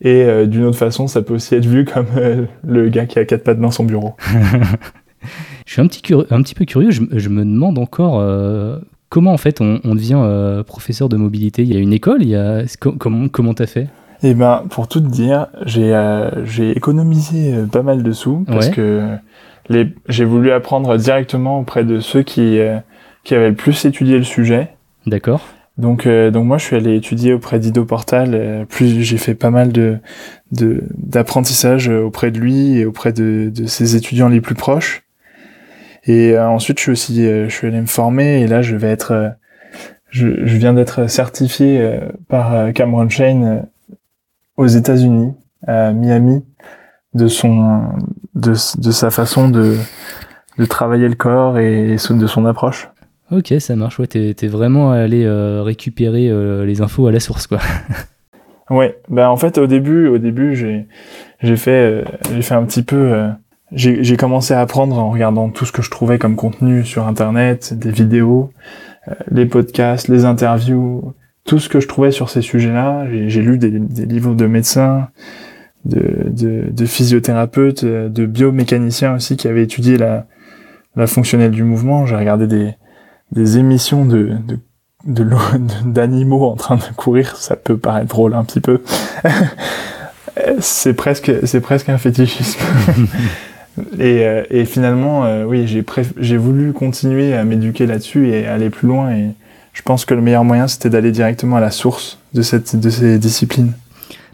Et 0.00 0.24
euh, 0.24 0.46
d'une 0.46 0.64
autre 0.64 0.78
façon, 0.78 1.06
ça 1.06 1.22
peut 1.22 1.34
aussi 1.34 1.54
être 1.54 1.66
vu 1.66 1.84
comme 1.84 2.06
euh, 2.16 2.46
le 2.64 2.88
gars 2.88 3.06
qui 3.06 3.18
a 3.18 3.24
quatre 3.24 3.44
pattes 3.44 3.60
dans 3.60 3.70
son 3.70 3.84
bureau. 3.84 4.14
je 5.66 5.72
suis 5.72 5.82
un 5.82 5.86
petit, 5.86 6.02
un 6.30 6.42
petit 6.42 6.54
peu 6.54 6.64
curieux, 6.64 6.90
je, 6.90 7.28
me 7.28 7.44
demande 7.44 7.78
encore 7.78 8.22
comment 9.08 9.32
en 9.32 9.38
fait 9.38 9.60
on, 9.60 9.94
devient 9.94 10.62
professeur 10.66 11.08
de 11.08 11.16
mobilité? 11.16 11.62
Il 11.62 11.72
y 11.72 11.76
a 11.76 11.80
une 11.80 11.92
école, 11.92 12.22
il 12.22 12.28
y 12.28 12.36
a... 12.36 12.62
comment 12.80 13.28
comment 13.28 13.54
t'as 13.54 13.66
fait? 13.66 13.88
Eh 14.28 14.34
ben, 14.34 14.64
pour 14.70 14.88
tout 14.88 15.00
te 15.00 15.08
dire, 15.08 15.46
j'ai 15.64 16.70
économisé 16.70 17.54
pas 17.70 17.82
mal 17.82 18.02
de 18.02 18.12
sous 18.12 18.44
parce 18.46 18.70
que 18.70 19.16
j'ai 20.08 20.24
voulu 20.24 20.50
apprendre 20.50 20.96
directement 20.96 21.60
auprès 21.60 21.84
de 21.84 22.00
ceux 22.00 22.22
qui 22.22 22.58
qui 23.26 23.34
avait 23.34 23.50
le 23.50 23.54
plus 23.54 23.84
étudié 23.84 24.18
le 24.18 24.24
sujet. 24.24 24.68
D'accord. 25.06 25.40
Donc, 25.78 26.06
euh, 26.06 26.30
donc 26.30 26.46
moi, 26.46 26.58
je 26.58 26.64
suis 26.64 26.76
allé 26.76 26.96
étudier 26.96 27.32
auprès 27.32 27.58
d'Ido 27.58 27.84
Portal. 27.84 28.30
Euh, 28.34 28.64
plus 28.64 29.02
j'ai 29.02 29.18
fait 29.18 29.34
pas 29.34 29.50
mal 29.50 29.72
de 29.72 29.98
d'apprentissage 30.52 31.88
auprès 31.88 32.30
de 32.30 32.38
lui 32.38 32.78
et 32.78 32.86
auprès 32.86 33.12
de, 33.12 33.50
de 33.54 33.66
ses 33.66 33.96
étudiants 33.96 34.28
les 34.28 34.40
plus 34.40 34.54
proches. 34.54 35.02
Et 36.04 36.32
euh, 36.32 36.48
ensuite, 36.48 36.78
je 36.78 36.82
suis 36.82 36.92
aussi, 36.92 37.24
je 37.24 37.48
suis 37.48 37.66
allé 37.66 37.80
me 37.80 37.86
former 37.86 38.40
et 38.40 38.46
là, 38.46 38.62
je 38.62 38.76
vais 38.76 38.88
être, 38.88 39.34
je, 40.08 40.28
je 40.46 40.56
viens 40.56 40.72
d'être 40.72 41.10
certifié 41.10 41.98
par 42.28 42.72
Cameron 42.72 43.08
Shane 43.08 43.66
aux 44.56 44.66
États-Unis, 44.66 45.34
à 45.66 45.92
Miami, 45.92 46.44
de 47.14 47.28
son, 47.28 47.82
de, 48.34 48.52
de 48.52 48.90
sa 48.90 49.10
façon 49.10 49.48
de 49.48 49.76
de 50.58 50.64
travailler 50.64 51.08
le 51.08 51.14
corps 51.14 51.58
et 51.58 51.96
de 51.96 52.26
son 52.26 52.46
approche. 52.46 52.88
Ok, 53.30 53.52
ça 53.58 53.76
marche. 53.76 53.98
Ouais, 53.98 54.06
t'es, 54.06 54.46
vraiment 54.46 54.92
allé 54.92 55.24
euh, 55.24 55.62
récupérer 55.62 56.28
euh, 56.28 56.64
les 56.64 56.80
infos 56.80 57.06
à 57.06 57.12
la 57.12 57.20
source, 57.20 57.46
quoi. 57.46 57.58
ouais, 58.70 58.98
bah 59.08 59.30
en 59.30 59.36
fait 59.36 59.58
au 59.58 59.66
début, 59.66 60.06
au 60.08 60.18
début 60.18 60.56
j'ai 60.56 60.86
j'ai 61.42 61.56
fait 61.56 61.70
euh, 61.70 62.04
j'ai 62.32 62.42
fait 62.42 62.54
un 62.54 62.64
petit 62.64 62.82
peu 62.82 63.28
j'ai, 63.72 64.02
j'ai 64.02 64.16
commencé 64.16 64.54
à 64.54 64.60
apprendre 64.60 64.98
en 64.98 65.10
regardant 65.10 65.50
tout 65.50 65.64
ce 65.64 65.72
que 65.72 65.82
je 65.82 65.90
trouvais 65.90 66.18
comme 66.18 66.36
contenu 66.36 66.84
sur 66.84 67.06
internet, 67.06 67.74
des 67.74 67.90
vidéos, 67.90 68.50
les 69.30 69.46
podcasts, 69.46 70.08
les 70.08 70.24
interviews, 70.24 71.14
tout 71.46 71.58
ce 71.58 71.68
que 71.68 71.80
je 71.80 71.88
trouvais 71.88 72.10
sur 72.10 72.28
ces 72.28 72.42
sujets-là. 72.42 73.06
J'ai, 73.28 73.40
lu 73.42 73.58
des, 73.58 73.70
des 73.70 74.06
livres 74.06 74.34
de 74.34 74.46
médecins, 74.46 75.08
de, 75.84 76.26
de, 76.26 76.64
de 76.70 76.86
physiothérapeutes, 76.86 77.84
de 77.84 78.26
biomécaniciens 78.26 79.14
aussi 79.14 79.36
qui 79.36 79.48
avaient 79.48 79.62
étudié 79.62 79.96
la 79.96 80.26
la 80.96 81.06
fonctionnelle 81.06 81.50
du 81.50 81.62
mouvement. 81.62 82.06
J'ai 82.06 82.16
regardé 82.16 82.46
des, 82.46 82.74
des 83.32 83.58
émissions 83.58 84.04
de, 84.04 84.32
de 84.46 84.58
d'animaux 85.84 86.46
en 86.46 86.56
train 86.56 86.76
de 86.76 86.96
courir, 86.96 87.36
ça 87.36 87.54
peut 87.54 87.76
paraître 87.76 88.08
drôle 88.08 88.34
un 88.34 88.44
petit 88.44 88.60
peu. 88.60 88.82
c'est 90.58 90.94
presque, 90.94 91.30
c'est 91.44 91.60
presque 91.60 91.88
un 91.88 91.98
fétichisme. 91.98 92.58
et, 93.98 94.26
euh, 94.26 94.42
et, 94.50 94.64
finalement, 94.64 95.24
euh, 95.24 95.44
oui, 95.44 95.66
j'ai 95.68 95.84
j'ai 96.18 96.36
voulu 96.36 96.72
continuer 96.72 97.34
à 97.34 97.44
m'éduquer 97.44 97.86
là-dessus 97.86 98.30
et 98.30 98.46
aller 98.46 98.70
plus 98.70 98.88
loin. 98.88 99.12
Et 99.12 99.28
je 99.76 99.82
pense 99.82 100.06
que 100.06 100.14
le 100.14 100.22
meilleur 100.22 100.42
moyen, 100.42 100.68
c'était 100.68 100.88
d'aller 100.88 101.12
directement 101.12 101.56
à 101.56 101.60
la 101.60 101.70
source 101.70 102.18
de 102.32 102.40
cette, 102.40 102.76
de 102.76 102.88
ces 102.88 103.18
disciplines. 103.18 103.74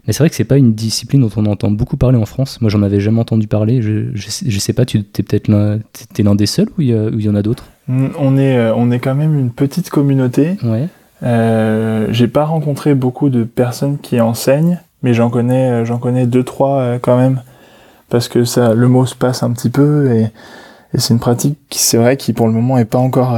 Mais 0.07 0.13
c'est 0.13 0.19
vrai 0.19 0.29
que 0.29 0.35
c'est 0.37 0.45
pas 0.45 0.57
une 0.57 0.73
discipline 0.73 1.19
dont 1.19 1.31
on 1.35 1.45
entend 1.45 1.69
beaucoup 1.69 1.97
parler 1.97 2.17
en 2.17 2.25
France. 2.25 2.61
Moi, 2.61 2.69
j'en 2.69 2.81
avais 2.81 3.01
jamais 3.01 3.19
entendu 3.19 3.47
parler. 3.47 3.81
Je, 3.81 4.05
je, 4.13 4.59
sais 4.59 4.71
pas, 4.71 4.85
tu 4.85 4.99
es 4.99 5.01
peut-être 5.01 5.49
l'un, 5.49 5.79
l'un 6.17 6.35
des 6.35 6.45
seuls 6.45 6.69
ou 6.77 6.81
il 6.81 7.21
y, 7.21 7.29
en 7.29 7.35
a 7.35 7.41
d'autres? 7.41 7.65
On 7.89 8.37
est, 8.37 8.57
euh, 8.57 8.73
on 8.73 8.89
est 8.89 8.99
quand 8.99 9.15
même 9.15 9.37
une 9.37 9.51
petite 9.51 9.89
communauté. 9.89 10.55
Ouais. 10.63 10.87
Euh, 11.23 12.07
j'ai 12.11 12.29
pas 12.29 12.45
rencontré 12.45 12.95
beaucoup 12.95 13.29
de 13.29 13.43
personnes 13.43 13.97
qui 13.97 14.21
enseignent, 14.21 14.79
mais 15.01 15.13
j'en 15.13 15.29
connais, 15.29 15.69
euh, 15.69 15.85
j'en 15.85 15.97
connais 15.97 16.25
deux 16.25 16.43
trois 16.43 16.79
euh, 16.79 16.99
quand 17.01 17.17
même, 17.17 17.41
parce 18.09 18.29
que 18.29 18.45
ça, 18.45 18.73
le 18.73 18.87
mot 18.87 19.05
se 19.05 19.15
passe 19.15 19.43
un 19.43 19.51
petit 19.51 19.69
peu 19.69 20.13
et, 20.13 20.23
et 20.93 20.99
c'est 20.99 21.13
une 21.13 21.19
pratique 21.19 21.57
qui, 21.69 21.79
c'est 21.79 21.97
vrai, 21.97 22.15
qui 22.15 22.31
pour 22.31 22.47
le 22.47 22.53
moment 22.53 22.77
est 22.77 22.85
pas 22.85 22.97
encore 22.97 23.37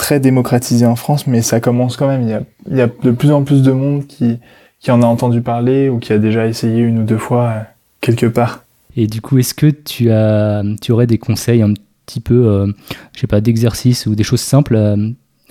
très 0.00 0.18
démocratisée 0.18 0.86
en 0.86 0.96
France, 0.96 1.26
mais 1.26 1.42
ça 1.42 1.60
commence 1.60 1.96
quand 1.96 2.08
même. 2.08 2.22
Il 2.22 2.30
y 2.30 2.32
a, 2.32 2.42
il 2.70 2.76
y 2.76 2.80
a 2.80 2.88
de 2.88 3.10
plus 3.10 3.30
en 3.30 3.44
plus 3.44 3.62
de 3.62 3.70
monde 3.70 4.06
qui 4.06 4.38
qui 4.80 4.90
en 4.90 5.02
a 5.02 5.06
entendu 5.06 5.42
parler 5.42 5.88
ou 5.88 5.98
qui 5.98 6.12
a 6.12 6.18
déjà 6.18 6.46
essayé 6.46 6.80
une 6.80 7.00
ou 7.00 7.02
deux 7.04 7.18
fois 7.18 7.44
euh, 7.44 7.60
quelque 8.00 8.26
part. 8.26 8.64
Et 8.96 9.06
du 9.06 9.20
coup, 9.20 9.38
est-ce 9.38 9.54
que 9.54 9.66
tu, 9.66 10.10
as, 10.10 10.62
tu 10.80 10.90
aurais 10.90 11.06
des 11.06 11.18
conseils 11.18 11.62
un 11.62 11.74
petit 12.06 12.20
peu, 12.20 12.46
euh, 12.46 12.66
je 13.14 13.20
sais 13.20 13.26
pas, 13.26 13.40
d'exercices 13.40 14.06
ou 14.06 14.14
des 14.14 14.24
choses 14.24 14.40
simples 14.40 14.76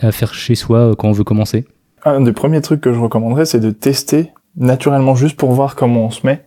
à, 0.02 0.12
faire 0.12 0.34
chez 0.34 0.56
soi 0.56 0.80
euh, 0.80 0.96
quand 0.96 1.08
on 1.08 1.14
veut 1.14 1.24
commencer? 1.24 1.66
Un 2.04 2.22
des 2.22 2.34
premiers 2.34 2.62
trucs 2.62 2.82
que 2.82 2.92
je 2.92 3.00
recommanderais, 3.00 3.46
c'est 3.46 3.60
de 3.60 3.72
tester 3.72 4.32
naturellement 4.58 5.16
juste 5.16 5.38
pour 5.38 5.52
voir 5.52 5.76
comment 5.76 6.06
on 6.06 6.12
se 6.12 6.26
met. 6.26 6.44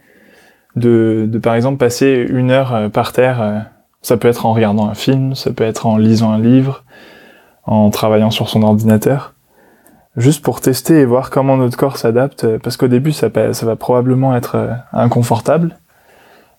De, 0.74 1.28
de 1.30 1.38
par 1.38 1.54
exemple 1.54 1.76
passer 1.76 2.26
une 2.30 2.50
heure 2.50 2.90
par 2.90 3.12
terre, 3.12 3.66
ça 4.00 4.16
peut 4.16 4.28
être 4.28 4.46
en 4.46 4.54
regardant 4.54 4.88
un 4.88 4.94
film, 4.94 5.34
ça 5.34 5.52
peut 5.52 5.64
être 5.64 5.84
en 5.84 5.98
lisant 5.98 6.32
un 6.32 6.40
livre, 6.40 6.82
en 7.64 7.90
travaillant 7.90 8.30
sur 8.30 8.48
son 8.48 8.62
ordinateur 8.62 9.34
juste 10.16 10.42
pour 10.44 10.60
tester 10.60 11.00
et 11.00 11.04
voir 11.04 11.30
comment 11.30 11.56
notre 11.56 11.76
corps 11.76 11.96
s'adapte, 11.96 12.44
euh, 12.44 12.58
parce 12.58 12.76
qu'au 12.76 12.88
début 12.88 13.12
ça, 13.12 13.28
ça 13.52 13.66
va 13.66 13.76
probablement 13.76 14.36
être 14.36 14.56
euh, 14.56 14.72
inconfortable, 14.92 15.78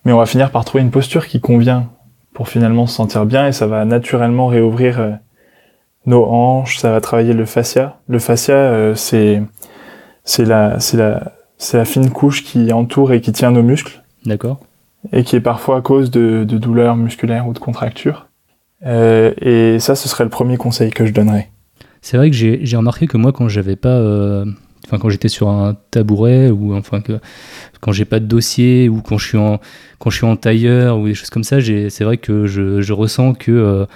mais 0.04 0.12
on 0.12 0.18
va 0.18 0.26
finir 0.26 0.50
par 0.50 0.64
trouver 0.64 0.82
une 0.82 0.90
posture 0.90 1.26
qui 1.26 1.40
convient 1.40 1.88
pour 2.32 2.48
finalement 2.48 2.86
se 2.86 2.94
sentir 2.94 3.26
bien 3.26 3.46
et 3.46 3.52
ça 3.52 3.66
va 3.66 3.84
naturellement 3.84 4.48
réouvrir 4.48 5.00
euh, 5.00 5.12
nos 6.06 6.24
hanches, 6.24 6.78
ça 6.78 6.90
va 6.90 7.00
travailler 7.00 7.32
le 7.32 7.46
fascia. 7.46 7.96
Le 8.08 8.18
fascia, 8.18 8.94
c'est 8.94 9.42
c'est 10.22 10.44
la 10.44 10.78
c'est 10.78 10.98
la 10.98 11.32
c'est 11.56 11.78
la 11.78 11.86
fine 11.86 12.10
couche 12.10 12.44
qui 12.44 12.74
entoure 12.74 13.14
et 13.14 13.22
qui 13.22 13.32
tient 13.32 13.50
nos 13.50 13.62
muscles. 13.62 14.02
D'accord. 14.26 14.60
Et 15.12 15.24
qui 15.24 15.36
est 15.36 15.40
parfois 15.40 15.78
à 15.78 15.80
cause 15.80 16.10
de, 16.10 16.44
de 16.44 16.58
douleurs 16.58 16.96
musculaires 16.96 17.48
ou 17.48 17.54
de 17.54 17.58
contractures. 17.58 18.26
Et 18.84 19.78
ça, 19.80 19.94
ce 19.94 20.08
serait 20.08 20.24
le 20.24 20.30
premier 20.30 20.56
conseil 20.56 20.90
que 20.90 21.06
je 21.06 21.12
donnerais. 21.12 21.50
C'est 22.04 22.18
vrai 22.18 22.30
que 22.30 22.36
j'ai 22.36 22.76
remarqué 22.76 23.06
que 23.06 23.16
moi, 23.16 23.32
quand 23.32 23.48
j'avais 23.48 23.76
pas. 23.76 23.96
Euh, 23.96 24.44
enfin, 24.84 24.98
quand 24.98 25.08
j'étais 25.08 25.28
sur 25.28 25.48
un 25.48 25.74
tabouret, 25.90 26.50
ou 26.50 26.74
enfin, 26.74 27.00
que, 27.00 27.18
quand 27.80 27.92
j'ai 27.92 28.04
pas 28.04 28.20
de 28.20 28.26
dossier, 28.26 28.90
ou 28.90 29.00
quand 29.00 29.16
je 29.16 29.26
suis 29.26 29.38
en, 29.38 29.58
quand 29.98 30.10
je 30.10 30.16
suis 30.18 30.26
en 30.26 30.36
tailleur, 30.36 30.98
ou 30.98 31.06
des 31.06 31.14
choses 31.14 31.30
comme 31.30 31.44
ça, 31.44 31.62
c'est 31.62 32.04
vrai 32.04 32.18
que 32.18 32.46
je, 32.46 32.82
je 32.82 32.92
ressens 32.92 33.32
que. 33.32 33.50
Euh, 33.50 33.86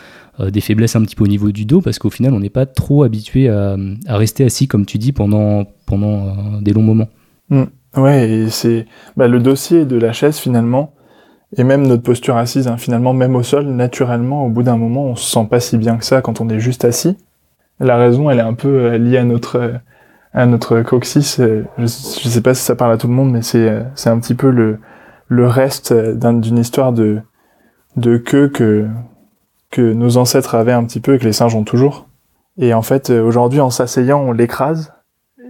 euh, 0.40 0.50
des 0.52 0.60
faiblesses 0.60 0.94
un 0.94 1.02
petit 1.02 1.16
peu 1.16 1.24
au 1.24 1.26
niveau 1.26 1.50
du 1.50 1.64
dos 1.64 1.80
parce 1.80 1.98
qu'au 1.98 2.10
final 2.10 2.32
on 2.32 2.38
n'est 2.38 2.48
pas 2.48 2.64
trop 2.64 3.02
habitué 3.02 3.48
à, 3.48 3.76
à, 4.06 4.16
rester 4.16 4.44
assis 4.44 4.68
comme 4.68 4.86
tu 4.86 4.96
dis 4.96 5.10
pendant, 5.10 5.64
pendant 5.84 6.60
des 6.62 6.72
longs 6.72 6.82
moments. 6.82 7.08
Mmh. 7.50 7.64
Ouais, 7.96 8.30
et 8.30 8.48
c'est 8.48 8.86
bah, 9.16 9.26
le 9.26 9.40
dossier 9.40 9.84
de 9.84 9.96
la 9.96 10.12
chaise 10.12 10.38
finalement, 10.38 10.94
et 11.56 11.64
même 11.64 11.86
notre 11.86 12.02
posture 12.02 12.36
assise, 12.36 12.68
hein, 12.68 12.76
finalement, 12.76 13.14
même 13.14 13.34
au 13.34 13.42
sol, 13.42 13.66
naturellement, 13.66 14.44
au 14.46 14.48
bout 14.50 14.62
d'un 14.62 14.76
moment, 14.76 15.04
on 15.04 15.16
se 15.16 15.30
sent 15.30 15.46
pas 15.48 15.60
si 15.60 15.78
bien 15.78 15.96
que 15.96 16.04
ça 16.04 16.20
quand 16.20 16.40
on 16.40 16.48
est 16.48 16.60
juste 16.60 16.84
assis 16.84 17.16
la 17.80 17.96
raison, 17.96 18.30
elle 18.30 18.38
est 18.38 18.42
un 18.42 18.54
peu 18.54 18.68
euh, 18.68 18.98
liée 18.98 19.18
à 19.18 19.24
notre 19.24 19.56
euh, 19.56 19.72
à 20.34 20.46
notre 20.46 20.82
coccyx. 20.82 21.40
Euh, 21.40 21.64
je, 21.78 21.84
je 21.84 22.28
sais 22.28 22.40
pas 22.40 22.54
si 22.54 22.62
ça 22.62 22.74
parle 22.74 22.92
à 22.92 22.96
tout 22.96 23.08
le 23.08 23.14
monde, 23.14 23.30
mais 23.32 23.42
c'est 23.42 23.84
c'est 23.94 24.10
un 24.10 24.18
petit 24.18 24.34
peu 24.34 24.50
le 24.50 24.78
le 25.28 25.46
reste 25.46 25.92
d'une 25.92 26.58
histoire 26.58 26.92
de 26.92 27.20
de 27.96 28.16
queue 28.16 28.48
que 28.48 28.86
que 29.70 29.92
nos 29.92 30.16
ancêtres 30.16 30.54
avaient 30.54 30.72
un 30.72 30.84
petit 30.84 31.00
peu 31.00 31.14
et 31.14 31.18
que 31.18 31.24
les 31.24 31.32
singes 31.32 31.54
ont 31.54 31.64
toujours. 31.64 32.08
Et 32.56 32.74
en 32.74 32.82
fait, 32.82 33.10
aujourd'hui, 33.10 33.60
en 33.60 33.70
s'asseyant, 33.70 34.20
on 34.20 34.32
l'écrase. 34.32 34.92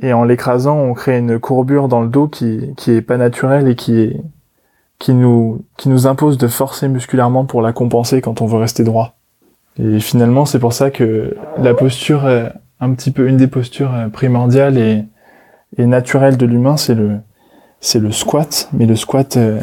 Et 0.02 0.12
en 0.12 0.24
l'écrasant, 0.24 0.78
on 0.78 0.94
crée 0.94 1.18
une 1.18 1.38
courbure 1.38 1.88
dans 1.88 2.02
le 2.02 2.08
dos 2.08 2.28
qui, 2.28 2.74
qui 2.76 2.92
est 2.92 3.02
pas 3.02 3.16
naturelle 3.16 3.68
et 3.68 3.74
qui 3.76 3.98
est, 3.98 4.20
qui 4.98 5.12
nous, 5.14 5.64
qui 5.76 5.88
nous 5.88 6.06
impose 6.06 6.38
de 6.38 6.48
forcer 6.48 6.88
musculairement 6.88 7.44
pour 7.44 7.62
la 7.62 7.72
compenser 7.72 8.20
quand 8.20 8.42
on 8.42 8.46
veut 8.46 8.58
rester 8.58 8.84
droit. 8.84 9.16
Et 9.78 10.00
finalement, 10.00 10.44
c'est 10.44 10.58
pour 10.58 10.72
ça 10.72 10.90
que 10.90 11.36
la 11.58 11.72
posture, 11.74 12.26
un 12.80 12.92
petit 12.94 13.10
peu 13.10 13.28
une 13.28 13.36
des 13.36 13.46
postures 13.46 13.94
euh, 13.94 14.08
primordiales 14.08 14.78
et, 14.78 15.04
et 15.76 15.86
naturelles 15.86 16.36
de 16.36 16.46
l'humain, 16.46 16.76
c'est 16.76 16.94
le 16.94 17.18
c'est 17.80 18.00
le 18.00 18.10
squat, 18.10 18.68
mais 18.72 18.86
le 18.86 18.96
squat 18.96 19.36
euh, 19.36 19.60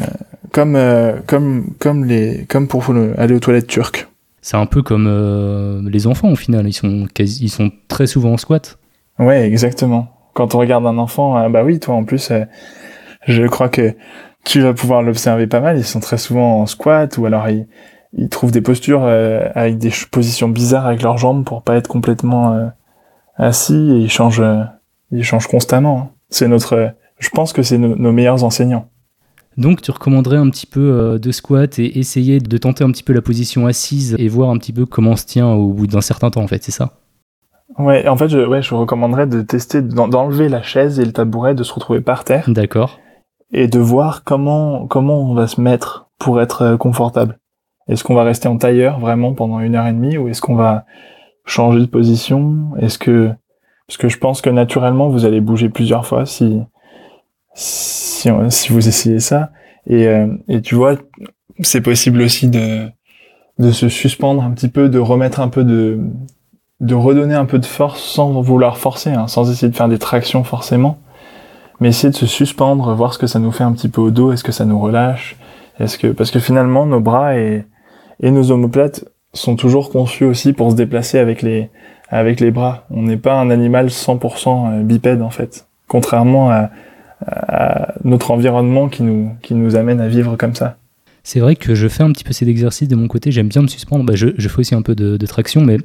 comme 0.52 0.74
euh, 0.76 1.18
comme 1.26 1.74
comme 1.78 2.04
les 2.04 2.46
comme 2.48 2.66
pour 2.68 2.84
aller 3.18 3.34
aux 3.34 3.40
toilettes 3.40 3.66
turques. 3.66 4.08
C'est 4.40 4.56
un 4.56 4.66
peu 4.66 4.82
comme 4.82 5.88
les 5.90 6.06
enfants 6.06 6.30
au 6.30 6.36
final, 6.36 6.68
ils 6.68 6.72
sont 6.72 7.08
quasi, 7.12 7.44
ils 7.44 7.48
sont 7.48 7.72
très 7.88 8.06
souvent 8.06 8.34
en 8.34 8.36
squat. 8.36 8.78
Ouais, 9.18 9.44
exactement. 9.44 10.06
Quand 10.34 10.54
on 10.54 10.58
regarde 10.58 10.86
un 10.86 10.98
enfant, 10.98 11.50
bah 11.50 11.64
oui, 11.64 11.80
toi 11.80 11.96
en 11.96 12.04
plus, 12.04 12.30
je 13.26 13.46
crois 13.48 13.68
que 13.68 13.96
tu 14.46 14.60
vas 14.60 14.72
pouvoir 14.72 15.02
l'observer 15.02 15.46
pas 15.46 15.60
mal. 15.60 15.76
Ils 15.76 15.84
sont 15.84 16.00
très 16.00 16.18
souvent 16.18 16.60
en 16.60 16.66
squat 16.66 17.18
ou 17.18 17.26
alors 17.26 17.48
ils 17.48 17.66
ils 18.18 18.30
trouvent 18.30 18.52
des 18.52 18.62
postures 18.62 19.02
euh, 19.02 19.48
avec 19.54 19.76
des 19.76 19.90
positions 20.10 20.48
bizarres 20.48 20.86
avec 20.86 21.02
leurs 21.02 21.18
jambes 21.18 21.44
pour 21.44 21.62
pas 21.62 21.76
être 21.76 21.88
complètement 21.88 22.54
euh, 22.54 22.68
assis 23.36 23.74
et 23.74 23.98
ils 23.98 24.10
changent 24.10 24.40
euh, 24.40 24.62
ils 25.10 25.24
changent 25.24 25.48
constamment. 25.48 26.12
C'est 26.30 26.48
notre 26.48 26.92
je 27.18 27.28
pense 27.30 27.52
que 27.52 27.62
c'est 27.62 27.78
nos 27.78 28.12
meilleurs 28.12 28.44
enseignants. 28.44 28.88
Donc 29.56 29.82
tu 29.82 29.90
recommanderais 29.90 30.36
un 30.36 30.48
petit 30.50 30.66
peu 30.66 31.18
de 31.20 31.32
squat 31.32 31.78
et 31.78 31.98
essayer 31.98 32.40
de 32.40 32.58
tenter 32.58 32.84
un 32.84 32.90
petit 32.90 33.02
peu 33.02 33.14
la 33.14 33.22
position 33.22 33.66
assise 33.66 34.14
et 34.18 34.28
voir 34.28 34.50
un 34.50 34.58
petit 34.58 34.72
peu 34.72 34.84
comment 34.84 35.12
on 35.12 35.16
se 35.16 35.24
tient 35.24 35.48
au 35.48 35.72
bout 35.72 35.86
d'un 35.86 36.02
certain 36.02 36.30
temps 36.30 36.42
en 36.42 36.46
fait, 36.46 36.62
c'est 36.62 36.72
ça? 36.72 36.92
Ouais, 37.78 38.06
en 38.06 38.16
fait 38.16 38.28
je 38.28 38.38
ouais, 38.38 38.60
je 38.60 38.74
recommanderais 38.74 39.26
de 39.26 39.40
tester 39.40 39.80
d'enlever 39.80 40.50
la 40.50 40.62
chaise 40.62 41.00
et 41.00 41.06
le 41.06 41.12
tabouret, 41.12 41.54
de 41.54 41.62
se 41.62 41.72
retrouver 41.72 42.02
par 42.02 42.24
terre. 42.24 42.44
D'accord. 42.48 43.00
Et 43.52 43.68
de 43.68 43.78
voir 43.78 44.24
comment 44.24 44.86
comment 44.86 45.20
on 45.20 45.34
va 45.34 45.46
se 45.46 45.60
mettre 45.60 46.08
pour 46.18 46.40
être 46.40 46.76
confortable. 46.76 47.38
Est-ce 47.88 48.02
qu'on 48.02 48.14
va 48.14 48.24
rester 48.24 48.48
en 48.48 48.58
tailleur 48.58 48.98
vraiment 48.98 49.32
pendant 49.34 49.60
une 49.60 49.76
heure 49.76 49.86
et 49.86 49.92
demie 49.92 50.18
ou 50.18 50.28
est-ce 50.28 50.40
qu'on 50.40 50.56
va 50.56 50.84
changer 51.44 51.80
de 51.80 51.86
position? 51.86 52.72
Est-ce 52.78 52.98
que 52.98 53.30
parce 53.86 53.98
que 53.98 54.08
je 54.08 54.18
pense 54.18 54.40
que 54.40 54.50
naturellement 54.50 55.08
vous 55.08 55.24
allez 55.24 55.40
bouger 55.40 55.68
plusieurs 55.68 56.06
fois 56.06 56.26
si 56.26 56.60
si, 57.54 58.28
si 58.50 58.72
vous 58.72 58.88
essayez 58.88 59.20
ça. 59.20 59.50
Et, 59.86 60.08
euh, 60.08 60.26
et 60.48 60.60
tu 60.60 60.74
vois 60.74 60.96
c'est 61.60 61.80
possible 61.80 62.20
aussi 62.22 62.48
de 62.48 62.88
de 63.58 63.70
se 63.70 63.88
suspendre 63.88 64.42
un 64.42 64.50
petit 64.50 64.68
peu, 64.68 64.88
de 64.88 64.98
remettre 64.98 65.40
un 65.40 65.48
peu 65.48 65.64
de 65.64 66.00
de 66.80 66.94
redonner 66.94 67.34
un 67.34 67.46
peu 67.46 67.58
de 67.58 67.64
force 67.64 68.02
sans 68.02 68.40
vouloir 68.42 68.76
forcer, 68.76 69.10
hein, 69.10 69.28
sans 69.28 69.50
essayer 69.50 69.70
de 69.70 69.76
faire 69.76 69.88
des 69.88 69.98
tractions 69.98 70.44
forcément, 70.44 70.98
mais 71.80 71.88
essayer 71.88 72.10
de 72.10 72.16
se 72.16 72.26
suspendre, 72.26 72.94
voir 72.94 73.12
ce 73.12 73.18
que 73.18 73.26
ça 73.26 73.38
nous 73.38 73.52
fait 73.52 73.64
un 73.64 73.72
petit 73.72 73.88
peu 73.88 74.00
au 74.00 74.10
dos, 74.10 74.32
est-ce 74.32 74.44
que 74.44 74.52
ça 74.52 74.64
nous 74.64 74.78
relâche, 74.78 75.36
est-ce 75.78 75.98
que 75.98 76.08
parce 76.08 76.30
que 76.30 76.38
finalement 76.38 76.86
nos 76.86 77.00
bras 77.00 77.36
et 77.36 77.64
nos 78.22 78.50
omoplates 78.50 79.04
sont 79.34 79.56
toujours 79.56 79.90
conçus 79.90 80.24
aussi 80.24 80.52
pour 80.52 80.70
se 80.70 80.76
déplacer 80.76 81.18
avec 81.18 81.42
les, 81.42 81.70
avec 82.08 82.40
les 82.40 82.50
bras. 82.50 82.86
On 82.90 83.02
n'est 83.02 83.16
pas 83.16 83.34
un 83.34 83.50
animal 83.50 83.88
100% 83.88 84.80
euh, 84.80 84.82
bipède 84.82 85.22
en 85.22 85.30
fait. 85.30 85.66
Contrairement 85.88 86.50
à, 86.50 86.70
notre 88.04 88.30
environnement 88.30 88.88
qui 88.88 89.02
nous, 89.02 89.30
qui 89.40 89.54
nous 89.54 89.74
amène 89.74 90.00
à 90.00 90.06
vivre 90.06 90.36
comme 90.36 90.54
ça. 90.54 90.76
C'est 91.24 91.40
vrai 91.40 91.56
que 91.56 91.74
je 91.74 91.88
fais 91.88 92.02
un 92.02 92.12
petit 92.12 92.24
peu 92.24 92.32
cet 92.32 92.46
exercice 92.46 92.88
de 92.88 92.94
mon 92.94 93.08
côté, 93.08 93.32
j'aime 93.32 93.48
bien 93.48 93.62
me 93.62 93.68
suspendre. 93.68 94.04
Bah, 94.04 94.12
je, 94.14 94.30
fais 94.48 94.58
aussi 94.58 94.74
un 94.74 94.82
peu 94.82 94.94
de, 94.94 95.26
traction, 95.26 95.62
mais 95.62 95.78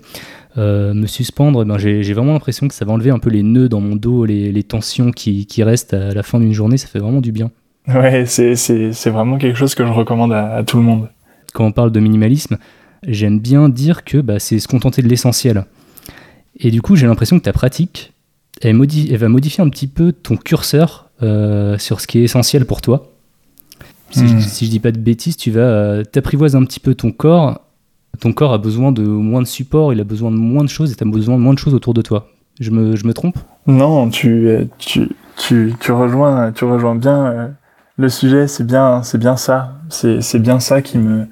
euh, 0.58 0.94
me 0.94 1.08
suspendre, 1.08 1.64
ben, 1.64 1.78
j'ai 1.78 2.14
vraiment 2.14 2.34
l'impression 2.34 2.68
que 2.68 2.74
ça 2.74 2.86
va 2.86 2.92
enlever 2.92 3.10
un 3.10 3.20
peu 3.20 3.30
les 3.30 3.44
nœuds 3.44 3.70
dans 3.70 3.80
mon 3.80 3.96
dos, 3.96 4.26
les, 4.26 4.64
tensions 4.64 5.12
qui, 5.12 5.46
restent 5.64 5.94
à 5.94 6.14
la 6.14 6.24
fin 6.24 6.40
d'une 6.40 6.54
journée, 6.54 6.78
ça 6.78 6.88
fait 6.88 7.00
vraiment 7.00 7.22
du 7.22 7.32
bien. 7.32 7.52
Ouais, 7.88 8.26
c'est 8.26 9.10
vraiment 9.10 9.38
quelque 9.38 9.58
chose 9.58 9.76
que 9.76 9.86
je 9.86 9.92
recommande 9.92 10.34
à, 10.34 10.64
tout 10.64 10.78
le 10.78 10.84
monde. 10.84 11.10
Quand 11.54 11.66
on 11.66 11.72
parle 11.72 11.92
de 11.92 12.00
minimalisme, 12.00 12.58
j'aime 13.08 13.40
bien 13.40 13.70
dire 13.70 14.04
que 14.04 14.18
bah, 14.20 14.40
c'est 14.40 14.60
se 14.60 14.68
contenter 14.68 15.02
de 15.02 15.08
l'essentiel. 15.08 15.66
Et 16.60 16.70
du 16.70 16.82
coup, 16.82 16.96
j'ai 16.96 17.08
l'impression 17.08 17.40
que 17.40 17.44
ta 17.44 17.54
pratique, 17.54 18.14
elle, 18.62 18.80
elle, 18.80 19.18
va 19.18 19.30
modifier 19.30 19.64
un 19.64 19.70
petit 19.70 19.88
peu 19.88 20.12
ton 20.12 20.38
curseur 20.38 21.10
euh, 21.24 21.78
sur 21.78 22.02
ce 22.02 22.08
qui 22.08 22.20
est 22.20 22.24
essentiel 22.24 22.66
pour 22.66 22.82
toi. 22.82 23.12
Si, 24.12 24.28
je, 24.28 24.34
hmm. 24.34 24.70
dis 24.70 24.80
pas 24.80 24.92
de 24.92 25.00
bêtises, 25.00 25.38
tu 25.38 25.52
vas 25.52 25.62
euh, 25.62 26.04
t'apprivoiser 26.04 26.58
un 26.58 26.66
petit 26.66 26.80
peu 26.80 26.96
ton 26.96 27.12
corps. 27.12 27.62
Ton 28.20 28.34
corps 28.34 28.54
a 28.54 28.58
besoin 28.58 28.92
de 28.92 29.02
moins 29.02 29.42
de 29.42 29.48
support, 29.48 29.94
il 29.94 30.00
a 30.00 30.04
besoin 30.04 30.32
de 30.32 30.36
moins 30.36 30.64
de 30.64 30.70
choses 30.70 30.92
et 30.92 30.96
tu 30.96 31.10
besoin 31.10 31.38
de 31.38 31.42
moins 31.42 31.54
de 31.54 31.60
choses 31.60 31.74
autour 31.74 31.94
de 31.94 32.02
toi. 32.02 32.28
Je 32.60 32.70
me, 32.70 32.96
je 32.96 33.08
me 33.08 33.14
trompe? 33.14 33.38
Non, 33.66 34.10
tu, 34.10 34.48
euh, 34.48 34.66
tu, 34.78 35.10
tu, 35.38 35.74
tu, 35.80 35.92
rejoins, 35.92 36.52
tu 36.52 36.66
rejoins 36.66 36.96
bien 36.96 37.26
euh, 37.26 37.48
le 37.98 38.10
sujet, 38.10 38.48
c'est 38.48 38.66
bien, 38.66 39.02
c'est 39.04 39.18
bien 39.18 39.38
ça. 39.38 39.78
C'est 39.90 40.40
bien 40.40 40.60
ça 40.60 40.82
qui 40.82 40.98
me 40.98 41.28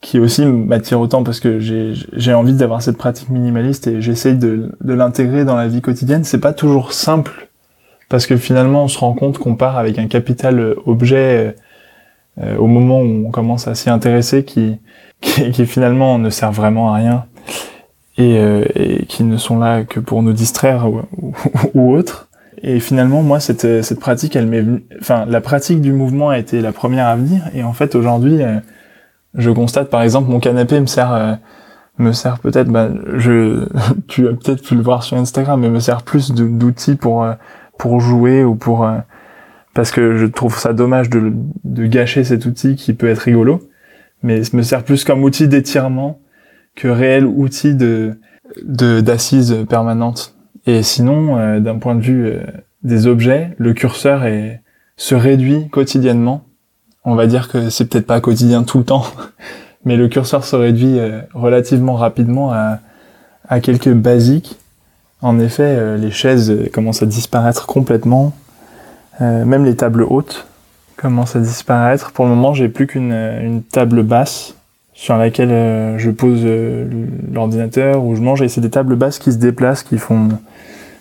qui 0.00 0.18
aussi 0.18 0.44
m'attire 0.44 1.00
autant 1.00 1.22
parce 1.24 1.40
que 1.40 1.58
j'ai 1.60 2.34
envie 2.34 2.52
d'avoir 2.52 2.82
cette 2.82 2.98
pratique 2.98 3.30
minimaliste 3.30 3.86
et 3.86 4.02
j'essaye 4.02 4.36
de, 4.36 4.76
de 4.82 4.92
l'intégrer 4.92 5.46
dans 5.46 5.56
la 5.56 5.66
vie 5.66 5.80
quotidienne. 5.80 6.24
C'est 6.24 6.40
pas 6.40 6.52
toujours 6.52 6.92
simple 6.92 7.48
parce 8.10 8.26
que 8.26 8.36
finalement 8.36 8.84
on 8.84 8.88
se 8.88 8.98
rend 8.98 9.14
compte 9.14 9.38
qu'on 9.38 9.56
part 9.56 9.78
avec 9.78 9.98
un 9.98 10.06
capital 10.06 10.74
objet 10.84 11.56
euh, 12.42 12.56
au 12.56 12.66
moment 12.66 13.00
où 13.00 13.26
on 13.26 13.30
commence 13.30 13.68
à 13.68 13.74
s'y 13.74 13.90
intéresser 13.90 14.44
qui, 14.44 14.78
qui, 15.20 15.66
finalement 15.66 16.18
ne 16.18 16.30
servent 16.30 16.56
vraiment 16.56 16.92
à 16.92 16.96
rien 16.96 17.26
et, 18.18 18.38
euh, 18.38 18.64
et, 18.74 19.06
qui 19.06 19.22
ne 19.22 19.36
sont 19.36 19.58
là 19.58 19.84
que 19.84 20.00
pour 20.00 20.22
nous 20.22 20.32
distraire 20.32 20.88
ou, 20.90 21.02
ou, 21.74 21.92
autre. 21.96 22.28
Et 22.62 22.80
finalement, 22.80 23.22
moi, 23.22 23.40
cette, 23.40 23.82
cette 23.82 24.00
pratique, 24.00 24.34
elle 24.36 24.46
m'est, 24.46 24.64
enfin, 25.00 25.26
la 25.26 25.40
pratique 25.40 25.80
du 25.80 25.92
mouvement 25.92 26.30
a 26.30 26.38
été 26.38 26.60
la 26.60 26.72
première 26.72 27.06
à 27.06 27.16
venir. 27.16 27.42
Et 27.54 27.62
en 27.62 27.72
fait, 27.72 27.94
aujourd'hui, 27.94 28.42
euh, 28.42 28.58
je 29.34 29.50
constate, 29.50 29.90
par 29.90 30.02
exemple, 30.02 30.30
mon 30.30 30.40
canapé 30.40 30.80
me 30.80 30.86
sert, 30.86 31.38
me 31.98 32.12
sert 32.12 32.38
peut-être, 32.38 32.68
bah, 32.68 32.88
je, 33.16 33.68
tu 34.08 34.26
as 34.26 34.32
peut-être 34.32 34.62
pu 34.62 34.74
le 34.74 34.82
voir 34.82 35.02
sur 35.02 35.18
Instagram, 35.18 35.60
mais 35.60 35.68
me 35.68 35.80
sert 35.80 36.02
plus 36.02 36.32
d'outils 36.32 36.96
pour, 36.96 37.26
pour 37.78 38.00
jouer 38.00 38.44
ou 38.44 38.54
pour, 38.54 38.88
parce 39.74 39.90
que 39.90 40.16
je 40.16 40.26
trouve 40.26 40.58
ça 40.58 40.72
dommage 40.72 41.10
de, 41.10 41.32
de, 41.64 41.86
gâcher 41.86 42.24
cet 42.24 42.46
outil 42.46 42.76
qui 42.76 42.94
peut 42.94 43.08
être 43.08 43.18
rigolo, 43.18 43.68
mais 44.22 44.42
me 44.52 44.62
sert 44.62 44.84
plus 44.84 45.04
comme 45.04 45.22
outil 45.24 45.48
d'étirement 45.48 46.20
que 46.74 46.88
réel 46.88 47.26
outil 47.26 47.74
de 47.74 48.16
d'assise 48.62 49.64
permanente. 49.68 50.36
Et 50.66 50.82
sinon, 50.82 51.38
euh, 51.38 51.60
d'un 51.60 51.78
point 51.78 51.94
de 51.94 52.00
vue 52.00 52.26
euh, 52.26 52.40
des 52.82 53.06
objets, 53.06 53.54
le 53.58 53.72
curseur 53.72 54.24
est, 54.24 54.62
se 54.96 55.14
réduit 55.14 55.68
quotidiennement. 55.68 56.44
On 57.04 57.14
va 57.14 57.26
dire 57.26 57.48
que 57.48 57.70
c'est 57.70 57.86
peut-être 57.86 58.06
pas 58.06 58.20
quotidien 58.20 58.62
tout 58.62 58.78
le 58.78 58.84
temps, 58.84 59.04
mais 59.84 59.96
le 59.96 60.08
curseur 60.08 60.44
se 60.44 60.56
réduit 60.56 60.98
euh, 60.98 61.20
relativement 61.32 61.94
rapidement 61.94 62.52
à, 62.52 62.80
à 63.48 63.60
quelques 63.60 63.92
basiques. 63.92 64.56
En 65.20 65.38
effet, 65.40 65.96
les 65.96 66.10
chaises 66.10 66.68
commencent 66.70 67.02
à 67.02 67.06
disparaître 67.06 67.64
complètement 67.64 68.34
euh, 69.20 69.44
même 69.44 69.64
les 69.64 69.76
tables 69.76 70.02
hautes 70.02 70.46
commencent 70.96 71.36
à 71.36 71.40
disparaître. 71.40 72.12
Pour 72.12 72.24
le 72.24 72.30
moment, 72.30 72.54
j'ai 72.54 72.68
plus 72.68 72.86
qu'une 72.86 73.12
une 73.12 73.62
table 73.62 74.02
basse 74.02 74.54
sur 74.92 75.16
laquelle 75.16 75.50
euh, 75.50 75.98
je 75.98 76.10
pose 76.10 76.42
euh, 76.44 76.88
l'ordinateur 77.32 78.04
ou 78.04 78.14
je 78.14 78.20
mange 78.20 78.42
et 78.42 78.48
c'est 78.48 78.60
des 78.60 78.70
tables 78.70 78.96
basses 78.96 79.18
qui 79.18 79.32
se 79.32 79.38
déplacent, 79.38 79.82
qui 79.82 79.98
font 79.98 80.28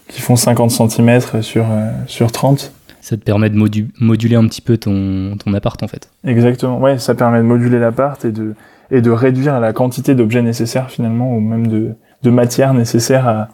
qui 0.07 0.21
font 0.21 0.35
50 0.35 0.71
cm 0.71 1.41
sur 1.41 1.65
sur 2.07 2.31
30. 2.31 2.73
Ça 3.01 3.17
te 3.17 3.21
permet 3.21 3.49
de 3.49 3.57
moduler 3.99 4.35
un 4.35 4.47
petit 4.47 4.61
peu 4.61 4.77
ton, 4.77 5.35
ton 5.37 5.53
appart 5.53 5.81
en 5.83 5.87
fait. 5.87 6.09
Exactement, 6.23 6.79
ouais, 6.79 6.99
ça 6.99 7.15
permet 7.15 7.39
de 7.39 7.43
moduler 7.43 7.77
l'appart 7.77 8.23
et 8.23 8.31
de, 8.31 8.55
et 8.91 9.01
de 9.01 9.11
réduire 9.11 9.59
la 9.59 9.73
quantité 9.73 10.15
d'objets 10.15 10.41
nécessaires 10.41 10.89
finalement, 10.89 11.35
ou 11.35 11.41
même 11.41 11.67
de, 11.67 11.95
de 12.21 12.29
matière 12.29 12.73
nécessaire 12.73 13.27
à, 13.27 13.49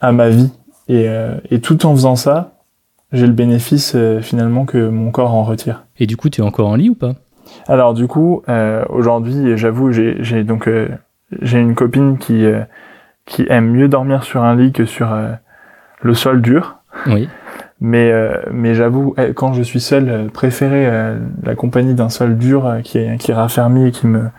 à 0.00 0.12
ma 0.12 0.28
vie. 0.28 0.52
Et, 0.88 1.08
et 1.50 1.60
tout 1.60 1.86
en 1.86 1.94
faisant 1.94 2.14
ça, 2.14 2.52
j'ai 3.12 3.26
le 3.26 3.32
bénéfice 3.32 3.92
euh, 3.94 4.20
finalement 4.20 4.64
que 4.64 4.88
mon 4.88 5.10
corps 5.10 5.34
en 5.34 5.44
retire. 5.44 5.84
Et 5.98 6.06
du 6.06 6.16
coup, 6.16 6.30
tu 6.30 6.40
es 6.40 6.44
encore 6.44 6.68
en 6.68 6.76
lit 6.76 6.90
ou 6.90 6.94
pas? 6.94 7.12
Alors 7.68 7.94
du 7.94 8.06
coup, 8.06 8.42
euh, 8.48 8.84
aujourd'hui, 8.88 9.56
j'avoue, 9.56 9.92
j'ai 9.92 10.44
donc 10.44 10.68
euh, 10.68 10.88
j'ai 11.42 11.58
une 11.58 11.74
copine 11.74 12.18
qui 12.18 12.44
qui 13.26 13.46
aime 13.50 13.70
mieux 13.70 13.88
dormir 13.88 14.22
sur 14.24 14.42
un 14.42 14.56
lit 14.56 14.72
que 14.72 14.84
sur 14.84 15.14
le 16.00 16.14
sol 16.14 16.40
dur. 16.40 16.78
Oui. 17.06 17.28
Mais 17.80 18.12
mais 18.50 18.74
j'avoue, 18.74 19.14
quand 19.34 19.52
je 19.52 19.62
suis 19.62 19.80
seul, 19.80 20.30
préférer 20.32 21.16
la 21.42 21.54
compagnie 21.54 21.94
d'un 21.94 22.08
sol 22.08 22.38
dur 22.38 22.78
qui 22.84 22.98
est 22.98 23.18
qui 23.18 23.32
est 23.32 23.34
raffermi 23.34 23.88
et 23.88 23.90
qui 23.90 24.06
me 24.06 24.30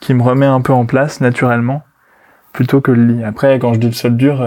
qui 0.00 0.14
me 0.14 0.22
remet 0.22 0.46
un 0.46 0.60
peu 0.60 0.72
en 0.72 0.86
place 0.86 1.20
naturellement, 1.20 1.82
plutôt 2.52 2.80
que 2.80 2.92
le 2.92 3.04
lit. 3.04 3.24
Après, 3.24 3.58
quand 3.58 3.74
je 3.74 3.80
dis 3.80 3.86
le 3.86 3.92
sol 3.92 4.16
dur, 4.16 4.44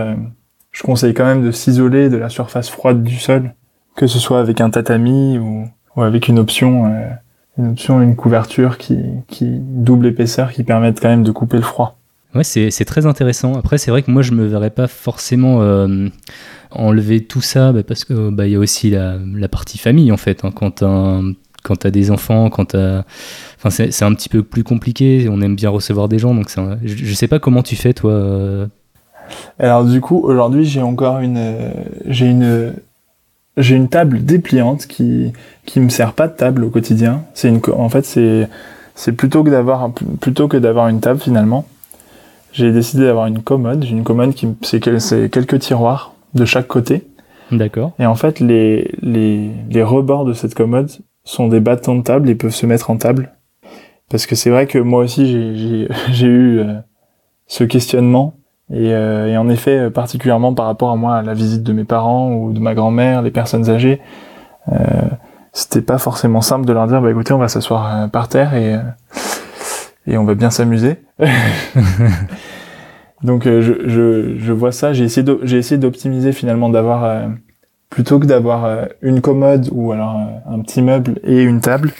je 0.77 0.83
conseille 0.83 1.15
quand 1.15 1.25
même 1.25 1.43
de 1.43 1.51
s'isoler 1.51 2.09
de 2.09 2.17
la 2.17 2.29
surface 2.29 2.69
froide 2.69 3.01
du 3.01 3.17
sol 3.17 3.53
que 3.95 4.05
ce 4.05 4.19
soit 4.19 4.39
avec 4.39 4.61
un 4.61 4.69
tatami 4.69 5.39
ou, 5.39 5.67
ou 5.95 6.01
avec 6.03 6.27
une 6.27 6.37
option, 6.37 6.85
euh, 6.85 7.09
une 7.57 7.71
option, 7.71 7.99
une 7.99 8.15
couverture 8.15 8.77
qui, 8.77 8.99
qui 9.27 9.47
double 9.59 10.05
épaisseur 10.05 10.53
qui 10.53 10.63
permettent 10.63 11.01
quand 11.01 11.09
même 11.09 11.23
de 11.23 11.31
couper 11.31 11.57
le 11.57 11.63
froid. 11.63 11.97
Ouais, 12.35 12.43
c'est, 12.43 12.85
très 12.85 13.07
intéressant. 13.07 13.55
Après, 13.55 13.79
c'est 13.79 13.89
vrai 13.89 14.03
que 14.03 14.11
moi, 14.11 14.21
je 14.21 14.33
me 14.33 14.45
verrais 14.45 14.69
pas 14.69 14.87
forcément 14.87 15.63
euh, 15.63 16.09
enlever 16.69 17.23
tout 17.23 17.41
ça 17.41 17.71
bah, 17.71 17.81
parce 17.81 18.05
que 18.05 18.29
bah, 18.29 18.45
y 18.45 18.55
a 18.55 18.59
aussi 18.59 18.91
la, 18.91 19.17
la, 19.17 19.47
partie 19.47 19.79
famille 19.79 20.11
en 20.11 20.17
fait. 20.17 20.45
Hein, 20.45 20.51
quand 20.53 20.71
t'as 20.71 21.21
quand 21.63 21.77
t'as 21.77 21.89
des 21.89 22.11
enfants, 22.11 22.49
quand 22.49 22.65
t'as, 22.65 23.03
enfin 23.57 23.69
c'est, 23.71 24.03
un 24.03 24.13
petit 24.13 24.29
peu 24.29 24.43
plus 24.43 24.63
compliqué. 24.63 25.27
On 25.29 25.41
aime 25.41 25.55
bien 25.55 25.69
recevoir 25.69 26.07
des 26.07 26.19
gens, 26.19 26.35
donc 26.35 26.49
c'est 26.49 26.61
je, 26.83 26.95
je, 26.95 27.13
sais 27.13 27.27
pas 27.27 27.39
comment 27.39 27.63
tu 27.63 27.75
fais 27.75 27.93
toi. 27.93 28.67
Euh. 29.59 29.65
Alors 29.65 29.85
du 29.85 30.01
coup, 30.01 30.19
aujourd'hui, 30.23 30.65
j'ai 30.65 30.81
encore 30.81 31.19
une, 31.19 31.71
j'ai 32.05 32.27
une 32.27 32.73
j'ai 33.57 33.75
une 33.75 33.89
table 33.89 34.23
dépliante 34.23 34.85
qui 34.85 35.33
qui 35.65 35.79
me 35.79 35.89
sert 35.89 36.13
pas 36.13 36.27
de 36.27 36.35
table 36.35 36.63
au 36.63 36.69
quotidien. 36.69 37.23
C'est 37.33 37.49
une 37.49 37.59
en 37.73 37.89
fait 37.89 38.05
c'est 38.05 38.47
c'est 38.95 39.11
plutôt 39.11 39.43
que 39.43 39.49
d'avoir 39.49 39.91
plutôt 40.21 40.47
que 40.47 40.57
d'avoir 40.57 40.87
une 40.87 41.01
table 41.01 41.19
finalement. 41.19 41.65
J'ai 42.53 42.71
décidé 42.71 43.05
d'avoir 43.05 43.27
une 43.27 43.41
commode. 43.41 43.83
J'ai 43.83 43.91
une 43.91 44.03
commode 44.03 44.33
qui 44.33 44.47
c'est 44.61 44.79
quelques 44.79 45.59
tiroirs 45.59 46.13
de 46.33 46.45
chaque 46.45 46.67
côté. 46.67 47.07
D'accord. 47.51 47.91
Et 47.99 48.05
en 48.05 48.15
fait 48.15 48.39
les 48.39 48.91
les 49.01 49.49
les 49.69 49.83
rebords 49.83 50.25
de 50.25 50.33
cette 50.33 50.53
commode 50.53 50.89
sont 51.23 51.47
des 51.47 51.59
bâtons 51.59 51.95
de 51.95 52.03
table 52.03 52.29
et 52.29 52.35
peuvent 52.35 52.53
se 52.53 52.65
mettre 52.65 52.89
en 52.89 52.97
table. 52.97 53.33
Parce 54.09 54.25
que 54.25 54.35
c'est 54.35 54.49
vrai 54.49 54.67
que 54.67 54.77
moi 54.77 55.03
aussi 55.03 55.27
j'ai 55.27 55.87
j'ai 56.11 56.27
eu 56.27 56.59
euh, 56.59 56.75
ce 57.47 57.63
questionnement 57.63 58.36
et, 58.71 58.93
euh, 58.93 59.27
et, 59.27 59.37
en 59.37 59.47
effet, 59.49 59.77
euh, 59.79 59.89
particulièrement 59.89 60.53
par 60.53 60.65
rapport 60.65 60.91
à 60.91 60.95
moi, 60.95 61.15
à 61.15 61.21
la 61.21 61.33
visite 61.33 61.63
de 61.63 61.71
mes 61.71 61.85
parents 61.85 62.33
ou 62.33 62.51
de 62.51 62.59
ma 62.59 62.75
grand-mère, 62.75 63.21
les 63.21 63.31
personnes 63.31 63.69
âgées, 63.69 64.01
euh, 64.71 64.75
c'était 65.53 65.81
pas 65.81 65.97
forcément 65.97 66.41
simple 66.41 66.65
de 66.65 66.73
leur 66.73 66.87
dire, 66.87 67.01
bah 67.01 67.09
écoutez, 67.09 67.33
on 67.33 67.37
va 67.37 67.47
s'asseoir 67.47 67.95
euh, 68.03 68.07
par 68.07 68.27
terre 68.27 68.53
et, 68.55 68.75
et 70.05 70.17
on 70.17 70.25
va 70.25 70.35
bien 70.35 70.49
s'amuser. 70.49 70.97
Donc 73.23 73.45
je, 73.45 73.61
je, 73.61 74.37
je, 74.37 74.53
vois 74.53 74.71
ça, 74.71 74.93
j'ai 74.93 75.05
essayé 75.05 75.25
j'ai 75.41 75.57
essayé 75.57 75.79
d'optimiser 75.79 76.31
finalement 76.33 76.69
d'avoir 76.69 77.27
plutôt 77.89 78.19
que 78.19 78.27
d'avoir 78.27 78.89
une 79.01 79.21
commode 79.21 79.69
ou 79.71 79.91
alors 79.91 80.19
un 80.47 80.59
petit 80.59 80.83
meuble 80.83 81.19
et 81.23 81.41
une 81.41 81.59
table, 81.59 81.93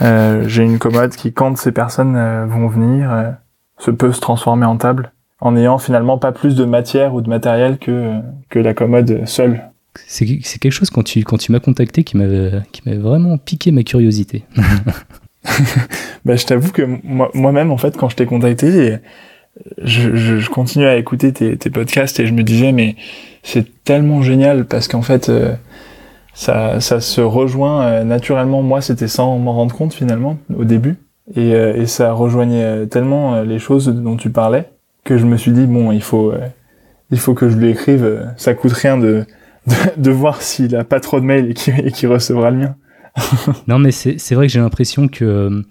j'ai 0.00 0.62
une 0.62 0.78
commode 0.78 1.10
qui 1.10 1.34
quand 1.34 1.58
ces 1.58 1.72
personnes 1.72 2.16
vont 2.46 2.68
venir 2.68 3.34
se 3.76 3.90
peut 3.90 4.12
se 4.12 4.20
transformer 4.22 4.64
en 4.64 4.78
table 4.78 5.12
en 5.44 5.56
ayant 5.56 5.78
finalement 5.78 6.18
pas 6.18 6.32
plus 6.32 6.56
de 6.56 6.64
matière 6.64 7.14
ou 7.14 7.20
de 7.20 7.28
matériel 7.28 7.78
que, 7.78 8.18
que 8.48 8.58
la 8.58 8.72
commode 8.72 9.26
seule. 9.26 9.62
C'est 10.06 10.26
quelque 10.26 10.72
chose 10.72 10.90
quand 10.90 11.04
tu, 11.04 11.22
quand 11.22 11.36
tu 11.36 11.52
m'as 11.52 11.60
contacté 11.60 12.02
qui 12.02 12.16
m'avait 12.16 12.62
vraiment 12.96 13.38
piqué 13.38 13.70
ma 13.70 13.84
curiosité. 13.84 14.44
bah, 16.24 16.34
je 16.34 16.46
t'avoue 16.46 16.72
que 16.72 16.82
moi-même, 17.04 17.70
en 17.70 17.76
fait, 17.76 17.96
quand 17.96 18.08
je 18.08 18.16
t'ai 18.16 18.26
contacté, 18.26 18.96
je, 19.82 20.16
je, 20.16 20.38
je, 20.38 20.50
continue 20.50 20.86
à 20.86 20.96
écouter 20.96 21.32
tes, 21.32 21.56
tes, 21.58 21.70
podcasts 21.70 22.18
et 22.18 22.26
je 22.26 22.32
me 22.32 22.42
disais, 22.42 22.72
mais 22.72 22.96
c'est 23.42 23.84
tellement 23.84 24.22
génial 24.22 24.64
parce 24.64 24.88
qu'en 24.88 25.02
fait, 25.02 25.28
euh, 25.28 25.54
ça, 26.32 26.80
ça 26.80 27.00
se 27.00 27.20
rejoint 27.20 27.82
euh, 27.82 28.04
naturellement. 28.04 28.62
Moi, 28.62 28.80
c'était 28.80 29.08
sans 29.08 29.38
m'en 29.38 29.52
rendre 29.52 29.74
compte 29.76 29.92
finalement 29.92 30.38
au 30.56 30.64
début. 30.64 30.96
Et, 31.36 31.54
euh, 31.54 31.76
et 31.76 31.86
ça 31.86 32.12
rejoignait 32.12 32.86
tellement 32.86 33.42
les 33.42 33.58
choses 33.58 33.88
dont 33.88 34.16
tu 34.16 34.30
parlais 34.30 34.70
que 35.04 35.18
je 35.18 35.26
me 35.26 35.36
suis 35.36 35.52
dit 35.52 35.66
bon 35.66 35.92
il 35.92 36.02
faut 36.02 36.32
euh, 36.32 36.40
il 37.10 37.18
faut 37.18 37.34
que 37.34 37.48
je 37.48 37.56
lui 37.56 37.70
écrive 37.70 38.32
ça 38.36 38.54
coûte 38.54 38.72
rien 38.72 38.98
de 38.98 39.24
de, 39.96 40.10
voir 40.10 40.42
s'il 40.42 40.76
a 40.76 40.84
pas 40.84 41.00
trop 41.00 41.20
de 41.20 41.24
mails 41.24 41.50
et 41.50 41.90
qu'il 41.90 42.08
recevra 42.08 42.50
le 42.50 42.56
mien 42.58 42.76
non, 43.68 43.78
mais 43.78 43.92
c'est 43.92 44.34
vrai 44.34 44.46
que 44.46 44.52
j'ai 44.52 44.60
l'impression 44.60 45.08
que 45.08 45.62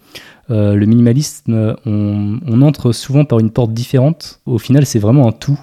euh, 0.50 0.76
le 0.76 0.86
minimalisme, 0.86 1.76
on, 1.86 2.62
entre 2.62 2.92
souvent 2.92 3.26
par 3.26 3.40
une 3.40 3.52
porte 3.52 3.74
différente. 3.74 4.42
Au 4.46 4.58
final, 4.58 4.86
c'est 4.86 5.00
vraiment 5.00 5.28
un 5.28 5.32
tout. 5.32 5.60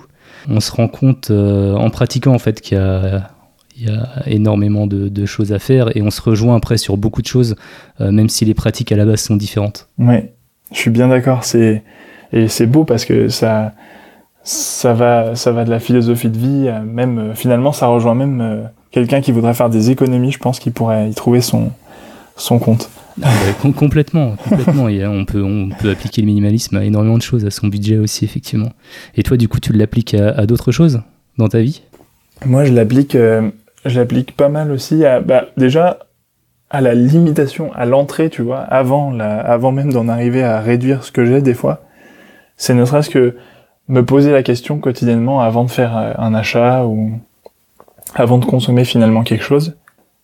On 0.49 0.61
se 0.61 0.73
rend 0.73 0.89
compte 0.89 1.31
euh, 1.31 1.75
en 1.75 1.91
pratiquant 1.91 2.35
en 2.35 2.39
fait 2.39 2.61
qu'il 2.61 2.79
y 2.79 2.81
a, 2.81 3.31
énormément 4.27 4.87
de, 4.87 5.27
choses 5.27 5.53
à 5.53 5.59
faire 5.59 5.97
et 5.97 6.03
on 6.03 6.11
se 6.11 6.21
rejoint 6.21 6.57
après 6.57 6.77
sur 6.77 6.97
beaucoup 6.97 7.23
de 7.23 7.27
choses, 7.27 7.57
euh, 8.01 8.11
même 8.11 8.29
si 8.29 8.45
les 8.45 8.55
pratiques 8.55 8.93
à 8.93 8.97
la 8.97 9.07
base 9.07 9.21
sont 9.21 9.37
différentes. 9.37 9.89
Ouais, 9.99 10.35
je 10.73 10.79
suis 10.79 10.91
bien 10.91 11.09
d'accord. 11.09 11.45
C'est 11.45 11.83
et 12.33 12.49
c'est 12.49 12.67
beau 12.67 12.85
parce 12.85 13.05
que 13.05 13.29
ça 13.29 13.73
ça 14.43 14.95
va 14.95 15.35
ça 15.35 15.53
va 15.53 15.65
de 15.65 15.71
la 15.71 15.81
philosophie 15.81 16.31
de 16.31 16.39
vie, 16.39 16.71
même 16.85 17.33
finalement 17.35 17.73
ça 17.73 17.87
rejoint 17.87 18.15
même 18.15 18.69
quelqu'un 18.91 19.21
qui 19.21 19.33
voudrait 19.33 19.55
faire 19.55 19.71
des 19.71 19.91
économies. 19.91 20.33
Je 20.33 20.39
pense 20.39 20.59
qu'il 20.59 20.73
pourrait 20.73 21.11
y 21.11 21.15
trouver 21.15 21.41
son 21.41 21.71
son 22.37 22.59
compte. 22.59 22.91
Ah, 23.23 23.29
bah, 23.63 23.73
complètement, 23.73 24.37
complètement. 24.37 24.85
on, 24.85 25.25
peut, 25.25 25.43
on 25.43 25.69
peut 25.69 25.91
appliquer 25.91 26.23
le 26.23 26.27
minimalisme 26.27 26.77
à 26.77 26.85
énormément 26.85 27.19
de 27.19 27.23
choses, 27.23 27.45
à 27.45 27.51
son 27.51 27.69
budget 27.69 27.99
aussi, 27.99 28.25
effectivement. 28.25 28.71
Et 29.17 29.23
toi, 29.23 29.37
du 29.37 29.49
coup, 29.49 29.61
tu 29.61 29.73
l'appliques 29.73 30.15
à, 30.15 30.47
d'autres 30.47 30.73
choses 30.73 31.03
dans 31.39 31.49
ta 31.49 31.61
vie? 31.61 31.83
Moi, 32.47 32.65
je 32.65 32.73
l'applique, 32.73 33.15
euh, 33.15 33.51
je 33.85 33.99
l'applique 33.99 34.37
pas 34.37 34.49
mal 34.49 34.71
aussi 34.71 35.05
à, 35.05 35.21
bah, 35.21 35.47
déjà, 35.57 35.99
à 36.71 36.81
la 36.81 36.95
limitation, 36.95 37.73
à 37.75 37.85
l'entrée, 37.85 38.31
tu 38.31 38.43
vois, 38.43 38.61
avant, 38.61 39.11
la, 39.11 39.39
avant 39.39 39.73
même 39.73 39.93
d'en 39.93 40.09
arriver 40.09 40.43
à 40.43 40.61
réduire 40.61 41.05
ce 41.05 41.13
que 41.13 41.27
j'ai 41.27 41.43
des 41.43 41.55
fois. 41.55 41.83
C'est 42.61 42.75
ne 42.75 42.85
serait-ce 42.85 43.09
que 43.09 43.37
me 43.89 44.05
poser 44.05 44.31
la 44.33 44.43
question 44.43 44.79
quotidiennement 44.79 45.41
avant 45.41 45.65
de 45.65 45.71
faire 45.71 45.97
euh, 45.97 46.13
un 46.19 46.35
achat 46.35 46.85
ou 46.85 47.13
avant 48.15 48.39
de 48.39 48.45
consommer 48.45 48.85
finalement 48.85 49.23
quelque 49.23 49.45
chose. 49.45 49.77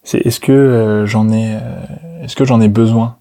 C'est 0.03 0.18
est-ce 0.18 0.38
que 0.38 0.53
euh, 0.53 1.07
j'en 1.07 1.31
ai 1.31 1.57
est-ce 2.22 2.37
que 2.37 2.44
j'en 2.44 2.61
ai 2.61 2.68
besoin? 2.68 3.16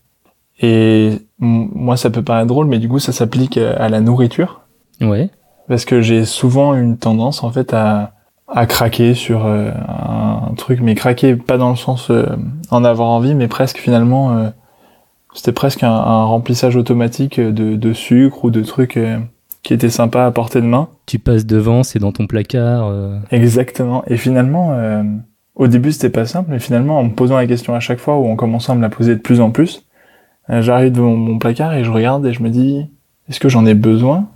Et 0.60 1.20
moi, 1.38 1.98
ça 1.98 2.10
peut 2.10 2.22
paraître 2.22 2.48
drôle, 2.48 2.68
mais 2.68 2.80
du 2.80 2.88
coup, 2.88 3.00
ça 3.00 3.12
s'applique 3.12 3.58
euh, 3.58 3.76
à 3.78 3.90
la 3.90 4.02
nourriture. 4.02 4.62
Ouais. 5.02 5.30
Parce 5.68 5.86
que 5.86 6.02
j'ai 6.02 6.26
souvent 6.26 6.74
une 6.74 6.98
tendance, 6.98 7.44
en 7.44 7.52
fait, 7.52 7.74
à, 7.74 8.14
à 8.48 8.66
craquer 8.66 9.14
sur 9.14 9.46
euh, 9.46 9.70
un 9.70 10.54
truc, 10.56 10.80
mais 10.82 10.96
craquer 10.96 11.36
pas 11.36 11.58
dans 11.58 11.70
le 11.70 11.76
sens 11.76 12.10
euh, 12.10 12.26
en 12.72 12.84
avoir 12.84 13.10
envie, 13.10 13.36
mais 13.36 13.48
presque 13.48 13.78
finalement, 13.78 14.52
c'était 15.36 15.52
presque 15.52 15.84
un, 15.84 16.24
remplissage 16.24 16.76
automatique 16.76 17.40
de, 17.40 17.76
de, 17.76 17.94
sucre 17.94 18.46
ou 18.46 18.52
de 18.52 18.62
trucs 18.62 18.98
qui 19.62 19.74
étaient 19.74 19.90
sympas 19.90 20.26
à 20.26 20.32
porter 20.32 20.62
de 20.62 20.66
main. 20.66 20.88
Tu 21.06 21.20
passes 21.20 21.46
devant, 21.46 21.84
c'est 21.84 22.00
dans 22.00 22.12
ton 22.12 22.26
placard. 22.26 22.92
Exactement. 23.32 24.04
Et 24.08 24.18
finalement 24.18 24.76
au 25.56 25.68
début, 25.68 25.92
c'était 25.92 26.10
pas 26.10 26.26
simple, 26.26 26.52
mais 26.52 26.60
finalement, 26.60 27.00
en 27.00 27.06
me 27.06 27.12
posant 27.12 27.38
la 27.38 27.48
question 27.48 27.74
à 27.74 27.80
chaque 27.80 28.00
fois 28.00 28.18
ou 28.18 28.28
en 28.28 28.36
commençant 28.36 28.74
à 28.74 28.76
me 28.76 28.82
la 28.82 28.90
poser 28.90 29.16
de 29.16 29.22
plus 29.22 29.40
en 29.40 29.52
plus, 29.52 29.86
euh, 30.50 30.62
j'arrive 30.62 30.92
devant 30.92 31.16
mon 31.16 31.40
placard 31.40 31.74
et 31.74 31.84
je 31.84 31.92
regarde 31.92 32.26
et 32.26 32.34
je 32.34 32.44
me 32.44 32.50
dis, 32.50 32.86
est-ce 33.30 33.40
que 33.40 33.50
j'en 33.50 33.66
ai 33.66 33.74
besoin? 33.74 34.28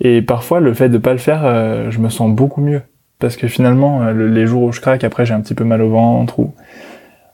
Et 0.00 0.22
parfois, 0.22 0.60
le 0.60 0.72
fait 0.74 0.88
de 0.88 0.98
pas 0.98 1.12
le 1.12 1.18
faire, 1.18 1.44
euh, 1.44 1.90
je 1.90 1.98
me 1.98 2.08
sens 2.08 2.34
beaucoup 2.34 2.60
mieux. 2.60 2.82
Parce 3.18 3.36
que 3.36 3.46
finalement, 3.46 4.02
euh, 4.02 4.28
les 4.28 4.46
jours 4.46 4.62
où 4.62 4.72
je 4.72 4.80
craque, 4.80 5.04
après 5.04 5.26
j'ai 5.26 5.34
un 5.34 5.40
petit 5.40 5.54
peu 5.54 5.64
mal 5.64 5.82
au 5.82 5.90
ventre 5.90 6.40
ou, 6.40 6.54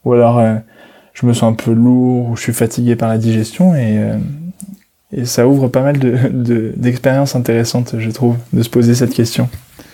ou 0.05 0.12
alors 0.12 0.42
je 1.18 1.26
me 1.26 1.33
sens 1.33 1.52
un 1.52 1.54
peu 1.54 1.72
lourd 1.72 2.31
ou 2.31 2.37
je 2.37 2.42
suis 2.42 2.52
fatigué 2.52 2.94
par 2.94 3.09
la 3.09 3.18
digestion 3.18 3.74
et, 3.74 3.98
et 5.12 5.24
ça 5.24 5.48
ouvre 5.48 5.68
pas 5.68 5.83
mal 5.83 5.98
d'expériences 5.98 7.33
de, 7.33 7.38
intéressantes, 7.38 7.94
je 7.98 8.11
trouve, 8.11 8.37
de 8.52 8.62
se 8.62 8.68
poser 8.68 8.94
cette 8.94 9.14
question. 9.14 9.48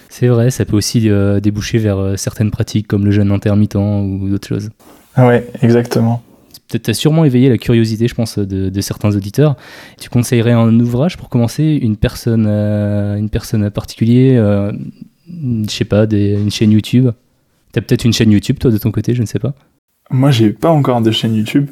C'est 0.08 0.28
vrai, 0.28 0.50
ça 0.50 0.64
peut 0.64 0.76
aussi 0.76 1.08
euh, 1.08 1.40
déboucher 1.40 1.78
vers 1.78 1.98
euh, 1.98 2.16
certaines 2.16 2.50
pratiques 2.50 2.86
comme 2.86 3.04
le 3.04 3.10
jeûne 3.10 3.30
intermittent 3.30 3.76
ou 3.76 4.28
d'autres 4.28 4.46
choses. 4.46 4.70
Ah 5.14 5.26
ouais, 5.26 5.46
exactement. 5.62 6.22
Tu 6.68 6.80
as 6.90 6.94
sûrement 6.94 7.24
éveillé 7.24 7.48
la 7.48 7.58
curiosité, 7.58 8.08
je 8.08 8.14
pense, 8.14 8.38
de, 8.38 8.80
certains 8.80 9.14
auditeurs. 9.14 9.56
Tu 10.00 10.08
conseillerais 10.08 10.52
un 10.52 10.78
ouvrage 10.80 11.16
pour 11.16 11.28
commencer 11.28 11.78
Une 11.80 11.96
personne, 11.96 12.46
euh, 12.48 13.16
une 13.16 13.28
personne 13.28 13.70
particulier 13.70 14.36
Je 15.28 15.70
sais 15.70 15.84
pas, 15.84 16.04
une 16.04 16.50
chaîne 16.50 16.72
YouTube? 16.72 17.10
Tu 17.72 17.78
as 17.78 17.82
peut-être 17.82 18.04
une 18.04 18.12
chaîne 18.12 18.32
YouTube, 18.32 18.58
toi, 18.58 18.70
de 18.70 18.78
ton 18.78 18.90
côté, 18.90 19.14
je 19.14 19.20
ne 19.20 19.26
sais 19.26 19.38
pas? 19.38 19.54
Moi, 20.10 20.30
j'ai 20.30 20.50
pas 20.50 20.70
encore 20.70 21.00
de 21.00 21.10
chaîne 21.10 21.34
YouTube. 21.34 21.70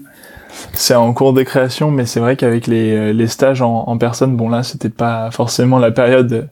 C'est 0.74 0.94
en 0.94 1.12
cours 1.14 1.32
de 1.32 1.42
création, 1.42 1.90
mais 1.90 2.06
c'est 2.06 2.20
vrai 2.20 2.36
qu'avec 2.36 2.66
les, 2.66 3.26
stages 3.26 3.62
en, 3.62 3.84
en 3.86 3.98
personne, 3.98 4.36
bon 4.36 4.48
là, 4.48 4.62
c'était 4.62 4.90
pas 4.90 5.30
forcément 5.30 5.78
la 5.78 5.90
période 5.90 6.50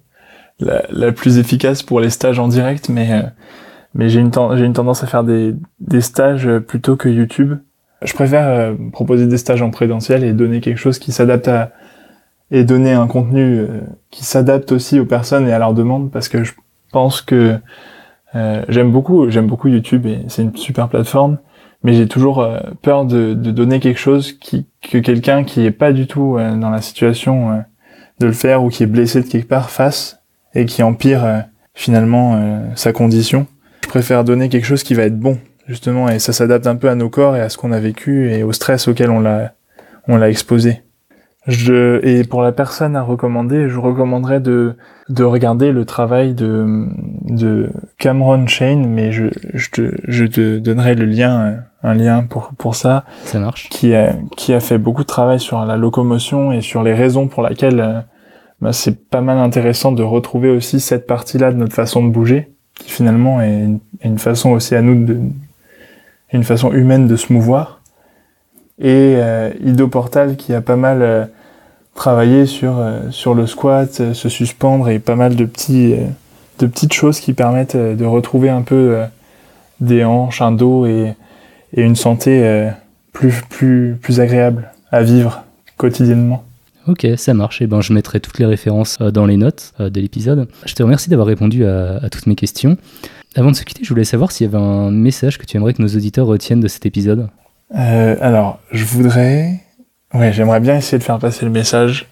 la, 0.60 1.12
plus 1.12 1.38
efficace 1.38 1.82
pour 1.82 2.00
les 2.00 2.10
stages 2.10 2.38
en 2.38 2.48
direct, 2.48 2.88
mais 2.88 3.12
euh, 3.12 3.22
mais 3.94 4.08
j'ai 4.08 4.20
une 4.20 4.30
une 4.34 4.72
tendance 4.72 5.02
à 5.02 5.06
faire 5.06 5.24
des 5.24 5.54
des 5.80 6.00
stages 6.00 6.48
plutôt 6.60 6.96
que 6.96 7.08
YouTube. 7.08 7.54
Je 8.02 8.12
préfère 8.14 8.46
euh, 8.46 8.74
proposer 8.92 9.26
des 9.26 9.38
stages 9.38 9.62
en 9.62 9.70
présentiel 9.70 10.24
et 10.24 10.32
donner 10.32 10.60
quelque 10.60 10.78
chose 10.78 10.98
qui 10.98 11.12
s'adapte 11.12 11.48
à 11.48 11.72
et 12.50 12.64
donner 12.64 12.92
un 12.92 13.06
contenu 13.06 13.58
euh, 13.58 13.80
qui 14.10 14.24
s'adapte 14.24 14.72
aussi 14.72 14.98
aux 14.98 15.06
personnes 15.06 15.48
et 15.48 15.52
à 15.52 15.58
leurs 15.58 15.74
demandes 15.74 16.10
parce 16.10 16.28
que 16.28 16.44
je 16.44 16.52
pense 16.92 17.22
que 17.22 17.58
j'aime 18.68 18.92
beaucoup 18.92 19.28
j'aime 19.28 19.48
beaucoup 19.48 19.66
YouTube 19.66 20.06
et 20.06 20.20
c'est 20.28 20.42
une 20.42 20.56
super 20.56 20.88
plateforme 20.88 21.38
mais 21.82 21.94
j'ai 21.94 22.08
toujours 22.08 22.46
peur 22.82 23.04
de, 23.04 23.34
de, 23.34 23.50
donner 23.50 23.80
quelque 23.80 24.00
chose 24.00 24.32
qui 24.32 24.66
que 24.82 24.98
quelqu'un 24.98 25.44
qui 25.44 25.64
est 25.64 25.70
pas 25.70 25.92
du 25.92 26.06
tout 26.06 26.36
dans 26.38 26.70
la 26.70 26.82
situation 26.82 27.62
de 28.20 28.26
le 28.26 28.32
faire 28.32 28.62
ou 28.62 28.68
qui 28.68 28.82
est 28.82 28.86
blessé 28.86 29.22
de 29.22 29.26
quelque 29.26 29.48
part 29.48 29.70
fasse 29.70 30.20
et 30.54 30.66
qui 30.66 30.82
empire 30.82 31.24
euh, 31.24 31.40
finalement 31.74 32.36
euh, 32.36 32.60
sa 32.76 32.92
condition. 32.92 33.46
Je 33.82 33.88
préfère 33.88 34.24
donner 34.24 34.48
quelque 34.48 34.66
chose 34.66 34.82
qui 34.82 34.94
va 34.94 35.04
être 35.04 35.18
bon, 35.18 35.38
justement, 35.66 36.08
et 36.08 36.18
ça 36.18 36.32
s'adapte 36.32 36.66
un 36.66 36.76
peu 36.76 36.88
à 36.88 36.94
nos 36.94 37.08
corps 37.08 37.36
et 37.36 37.40
à 37.40 37.48
ce 37.48 37.56
qu'on 37.56 37.72
a 37.72 37.80
vécu 37.80 38.30
et 38.30 38.42
au 38.42 38.52
stress 38.52 38.86
auquel 38.86 39.10
on 39.10 39.20
l'a 39.20 39.54
on 40.06 40.16
l'a 40.16 40.28
exposé. 40.28 40.82
Je, 41.46 42.04
et 42.04 42.24
pour 42.24 42.42
la 42.42 42.52
personne 42.52 42.96
à 42.96 43.02
recommander, 43.02 43.68
je 43.68 43.78
recommanderais 43.78 44.40
de, 44.40 44.76
de 45.08 45.24
regarder 45.24 45.72
le 45.72 45.84
travail 45.86 46.34
de, 46.34 46.86
de 47.24 47.70
Cameron 47.98 48.46
Shane, 48.46 48.86
mais 48.86 49.10
je, 49.10 49.26
je, 49.54 49.70
te, 49.70 49.94
je 50.06 50.24
te 50.26 50.58
donnerai 50.58 50.94
le 50.94 51.06
lien, 51.06 51.62
un 51.82 51.94
lien 51.94 52.22
pour, 52.22 52.50
pour 52.58 52.74
ça. 52.74 53.04
Ça 53.24 53.38
marche. 53.38 53.68
Qui 53.68 53.94
a, 53.94 54.14
qui 54.36 54.52
a 54.52 54.60
fait 54.60 54.78
beaucoup 54.78 55.02
de 55.02 55.08
travail 55.08 55.40
sur 55.40 55.64
la 55.64 55.76
locomotion 55.76 56.52
et 56.52 56.60
sur 56.60 56.82
les 56.82 56.94
raisons 56.94 57.28
pour 57.28 57.46
lesquelles 57.46 58.04
bah, 58.60 58.74
c'est 58.74 59.08
pas 59.08 59.22
mal 59.22 59.38
intéressant 59.38 59.92
de 59.92 60.02
retrouver 60.02 60.50
aussi 60.50 60.80
cette 60.80 61.06
partie-là 61.06 61.50
de 61.52 61.56
notre 61.56 61.72
façon 61.72 62.04
de 62.04 62.10
bouger, 62.10 62.50
qui 62.74 62.90
finalement 62.90 63.40
est 63.40 63.68
une, 64.04 64.18
façon 64.18 64.50
aussi 64.50 64.74
à 64.74 64.82
nous 64.82 65.04
de, 65.06 65.18
une 66.32 66.44
façon 66.44 66.70
humaine 66.72 67.08
de 67.08 67.16
se 67.16 67.32
mouvoir. 67.32 67.80
Et 68.78 69.14
euh, 69.16 69.50
Ido 69.64 69.88
Portal 69.88 70.36
qui 70.36 70.52
a 70.52 70.60
pas 70.60 70.76
mal 70.76 71.02
euh, 71.02 71.24
travaillé 71.94 72.44
sur 72.44 72.78
euh, 72.78 73.10
sur 73.10 73.34
le 73.34 73.46
squat, 73.46 74.00
euh, 74.00 74.14
se 74.14 74.28
suspendre 74.28 74.90
et 74.90 74.98
pas 74.98 75.16
mal 75.16 75.36
de 75.36 75.44
petits 75.46 75.94
de 76.58 76.66
petites 76.66 76.92
choses 76.92 77.20
qui 77.20 77.32
permettent 77.32 77.76
de 77.76 78.04
retrouver 78.04 78.50
un 78.50 78.60
peu 78.60 78.98
des 79.80 80.04
hanches, 80.04 80.42
un 80.42 80.52
dos 80.52 80.84
et, 80.84 81.14
et 81.72 81.82
une 81.82 81.96
santé 81.96 82.70
plus 83.12 83.42
plus 83.48 83.96
plus 84.00 84.20
agréable 84.20 84.70
à 84.90 85.02
vivre 85.02 85.44
quotidiennement. 85.76 86.44
Ok, 86.86 87.06
ça 87.16 87.34
marche. 87.34 87.60
Et 87.60 87.64
eh 87.64 87.66
ben, 87.66 87.80
je 87.80 87.92
mettrai 87.92 88.20
toutes 88.20 88.38
les 88.38 88.46
références 88.46 88.98
euh, 89.00 89.10
dans 89.10 89.26
les 89.26 89.36
notes 89.36 89.72
euh, 89.80 89.90
de 89.90 90.00
l'épisode. 90.00 90.48
Je 90.64 90.74
te 90.74 90.82
remercie 90.82 91.10
d'avoir 91.10 91.28
répondu 91.28 91.64
à, 91.64 92.08
toutes 92.10 92.26
mes 92.26 92.34
questions. 92.34 92.76
Avant 93.36 93.50
de 93.50 93.56
se 93.56 93.64
quitter, 93.64 93.84
je 93.84 93.88
voulais 93.90 94.04
savoir 94.04 94.32
s'il 94.32 94.46
y 94.46 94.48
avait 94.48 94.62
un 94.62 94.90
message 94.90 95.38
que 95.38 95.46
tu 95.46 95.56
aimerais 95.56 95.74
que 95.74 95.82
nos 95.82 95.88
auditeurs 95.88 96.26
retiennent 96.26 96.60
de 96.60 96.68
cet 96.68 96.86
épisode. 96.86 97.28
Euh, 97.76 98.16
alors, 98.20 98.58
je 98.72 98.84
voudrais, 98.84 99.60
ouais, 100.14 100.32
j'aimerais 100.32 100.60
bien 100.60 100.76
essayer 100.76 100.98
de 100.98 101.04
faire 101.04 101.18
passer 101.18 101.44
le 101.44 101.50
message 101.50 102.08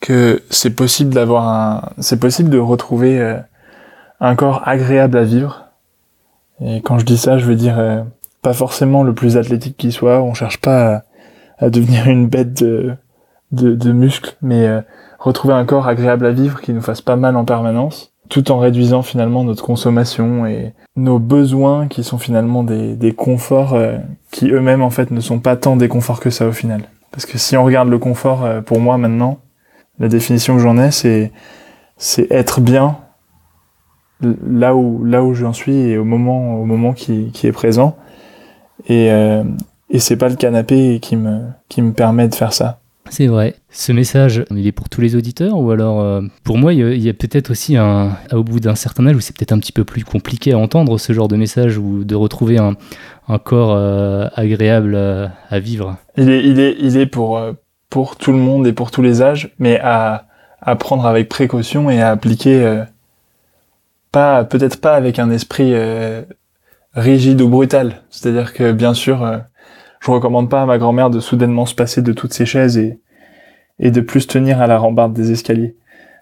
que 0.00 0.42
c'est 0.50 0.74
possible 0.74 1.14
d'avoir 1.14 1.46
un, 1.46 1.90
c'est 1.98 2.18
possible 2.18 2.50
de 2.50 2.58
retrouver 2.58 3.38
un 4.18 4.34
corps 4.34 4.66
agréable 4.66 5.16
à 5.16 5.22
vivre. 5.22 5.66
Et 6.60 6.80
quand 6.82 6.98
je 6.98 7.04
dis 7.04 7.18
ça, 7.18 7.38
je 7.38 7.44
veux 7.44 7.54
dire 7.54 8.04
pas 8.42 8.52
forcément 8.52 9.02
le 9.02 9.14
plus 9.14 9.36
athlétique 9.36 9.76
qui 9.76 9.92
soit. 9.92 10.20
On 10.22 10.34
cherche 10.34 10.58
pas 10.58 10.94
à, 10.94 11.02
à 11.58 11.70
devenir 11.70 12.08
une 12.08 12.28
bête 12.28 12.54
de 12.54 12.96
de, 13.52 13.92
muscles, 13.92 14.36
mais 14.42 14.66
euh, 14.66 14.80
retrouver 15.18 15.54
un 15.54 15.64
corps 15.64 15.86
agréable 15.86 16.26
à 16.26 16.30
vivre 16.30 16.60
qui 16.60 16.72
nous 16.72 16.80
fasse 16.80 17.00
pas 17.00 17.16
mal 17.16 17.36
en 17.36 17.44
permanence, 17.44 18.12
tout 18.28 18.50
en 18.50 18.58
réduisant 18.58 19.02
finalement 19.02 19.44
notre 19.44 19.62
consommation 19.62 20.46
et 20.46 20.72
nos 20.96 21.18
besoins 21.18 21.86
qui 21.86 22.02
sont 22.02 22.18
finalement 22.18 22.64
des, 22.64 22.96
des 22.96 23.12
conforts 23.12 23.74
euh, 23.74 23.98
qui 24.30 24.50
eux-mêmes 24.50 24.82
en 24.82 24.90
fait 24.90 25.10
ne 25.10 25.20
sont 25.20 25.38
pas 25.38 25.56
tant 25.56 25.76
des 25.76 25.88
conforts 25.88 26.20
que 26.20 26.30
ça 26.30 26.46
au 26.46 26.52
final. 26.52 26.82
Parce 27.10 27.26
que 27.26 27.36
si 27.36 27.56
on 27.56 27.64
regarde 27.64 27.88
le 27.88 27.98
confort, 27.98 28.44
euh, 28.44 28.62
pour 28.62 28.80
moi 28.80 28.96
maintenant, 28.96 29.38
la 29.98 30.08
définition 30.08 30.56
que 30.56 30.62
j'en 30.62 30.78
ai, 30.78 30.90
c'est 30.90 31.30
c'est 31.98 32.30
être 32.32 32.60
bien 32.60 32.96
là 34.20 34.74
où 34.74 35.04
là 35.04 35.22
où 35.22 35.34
j'en 35.34 35.52
suis 35.52 35.76
et 35.76 35.98
au 35.98 36.04
moment 36.04 36.60
au 36.60 36.64
moment 36.64 36.92
qui, 36.92 37.30
qui 37.32 37.46
est 37.46 37.52
présent 37.52 37.96
et 38.88 39.10
et 39.92 39.98
c'est 39.98 40.16
pas 40.16 40.28
le 40.28 40.36
canapé 40.36 40.98
qui 41.00 41.16
me 41.16 41.42
qui 41.68 41.82
me 41.82 41.92
permet 41.92 42.26
de 42.26 42.34
faire 42.34 42.54
ça 42.54 42.80
C'est 43.10 43.26
vrai. 43.26 43.56
Ce 43.70 43.92
message, 43.92 44.44
il 44.50 44.66
est 44.66 44.72
pour 44.72 44.88
tous 44.88 45.02
les 45.02 45.16
auditeurs 45.16 45.58
ou 45.58 45.70
alors 45.70 46.00
euh, 46.00 46.22
pour 46.44 46.56
moi, 46.56 46.72
il 46.72 47.02
y 47.02 47.08
a, 47.08 47.12
peut-être 47.12 47.50
aussi 47.50 47.76
un, 47.76 48.16
au 48.32 48.42
bout 48.42 48.58
d'un 48.58 48.74
certain 48.74 49.06
âge 49.06 49.16
où 49.16 49.20
c'est 49.20 49.36
peut-être 49.36 49.52
un 49.52 49.58
petit 49.58 49.72
peu 49.72 49.84
plus 49.84 50.02
compliqué 50.02 50.52
à 50.52 50.58
entendre 50.58 50.98
ce 50.98 51.12
genre 51.12 51.28
de 51.28 51.36
message 51.36 51.76
ou 51.76 52.04
de 52.04 52.14
retrouver 52.14 52.58
un, 52.58 52.74
un 53.28 53.38
corps 53.38 53.72
euh, 53.74 54.28
agréable 54.34 54.96
à, 54.96 55.32
à 55.50 55.58
vivre. 55.58 55.96
Il 56.16 56.30
est, 56.30 56.42
il 56.42 56.58
est, 56.58 56.76
il 56.80 56.96
est 56.96 57.06
pour, 57.06 57.36
euh, 57.36 57.52
pour 57.90 58.16
tout 58.16 58.32
le 58.32 58.38
monde 58.38 58.66
et 58.66 58.72
pour 58.72 58.90
tous 58.90 59.02
les 59.02 59.20
âges, 59.20 59.50
mais 59.58 59.78
à, 59.80 60.26
à 60.62 60.76
prendre 60.76 61.04
avec 61.04 61.28
précaution 61.28 61.90
et 61.90 62.00
à 62.00 62.10
appliquer, 62.10 62.62
euh, 62.62 62.82
pas, 64.10 64.44
peut-être 64.44 64.80
pas 64.80 64.94
avec 64.94 65.18
un 65.18 65.30
esprit 65.30 65.72
euh, 65.74 66.22
rigide 66.94 67.40
ou 67.40 67.48
brutal. 67.48 68.02
C'est-à-dire 68.10 68.52
que 68.54 68.72
bien 68.72 68.94
sûr, 68.94 69.22
euh, 69.24 69.38
je 70.00 70.10
recommande 70.10 70.50
pas 70.50 70.62
à 70.62 70.66
ma 70.66 70.78
grand-mère 70.78 71.10
de 71.10 71.20
soudainement 71.20 71.66
se 71.66 71.74
passer 71.74 72.02
de 72.02 72.12
toutes 72.12 72.32
ses 72.32 72.46
chaises 72.46 72.76
et, 72.78 72.98
et 73.78 73.90
de 73.90 74.00
plus 74.00 74.26
tenir 74.26 74.60
à 74.60 74.66
la 74.66 74.78
rambarde 74.78 75.12
des 75.12 75.30
escaliers. 75.32 75.76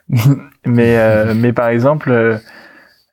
mais, 0.66 0.96
euh, 0.98 1.34
mais 1.34 1.52
par 1.52 1.68
exemple, 1.68 2.10
euh, 2.10 2.36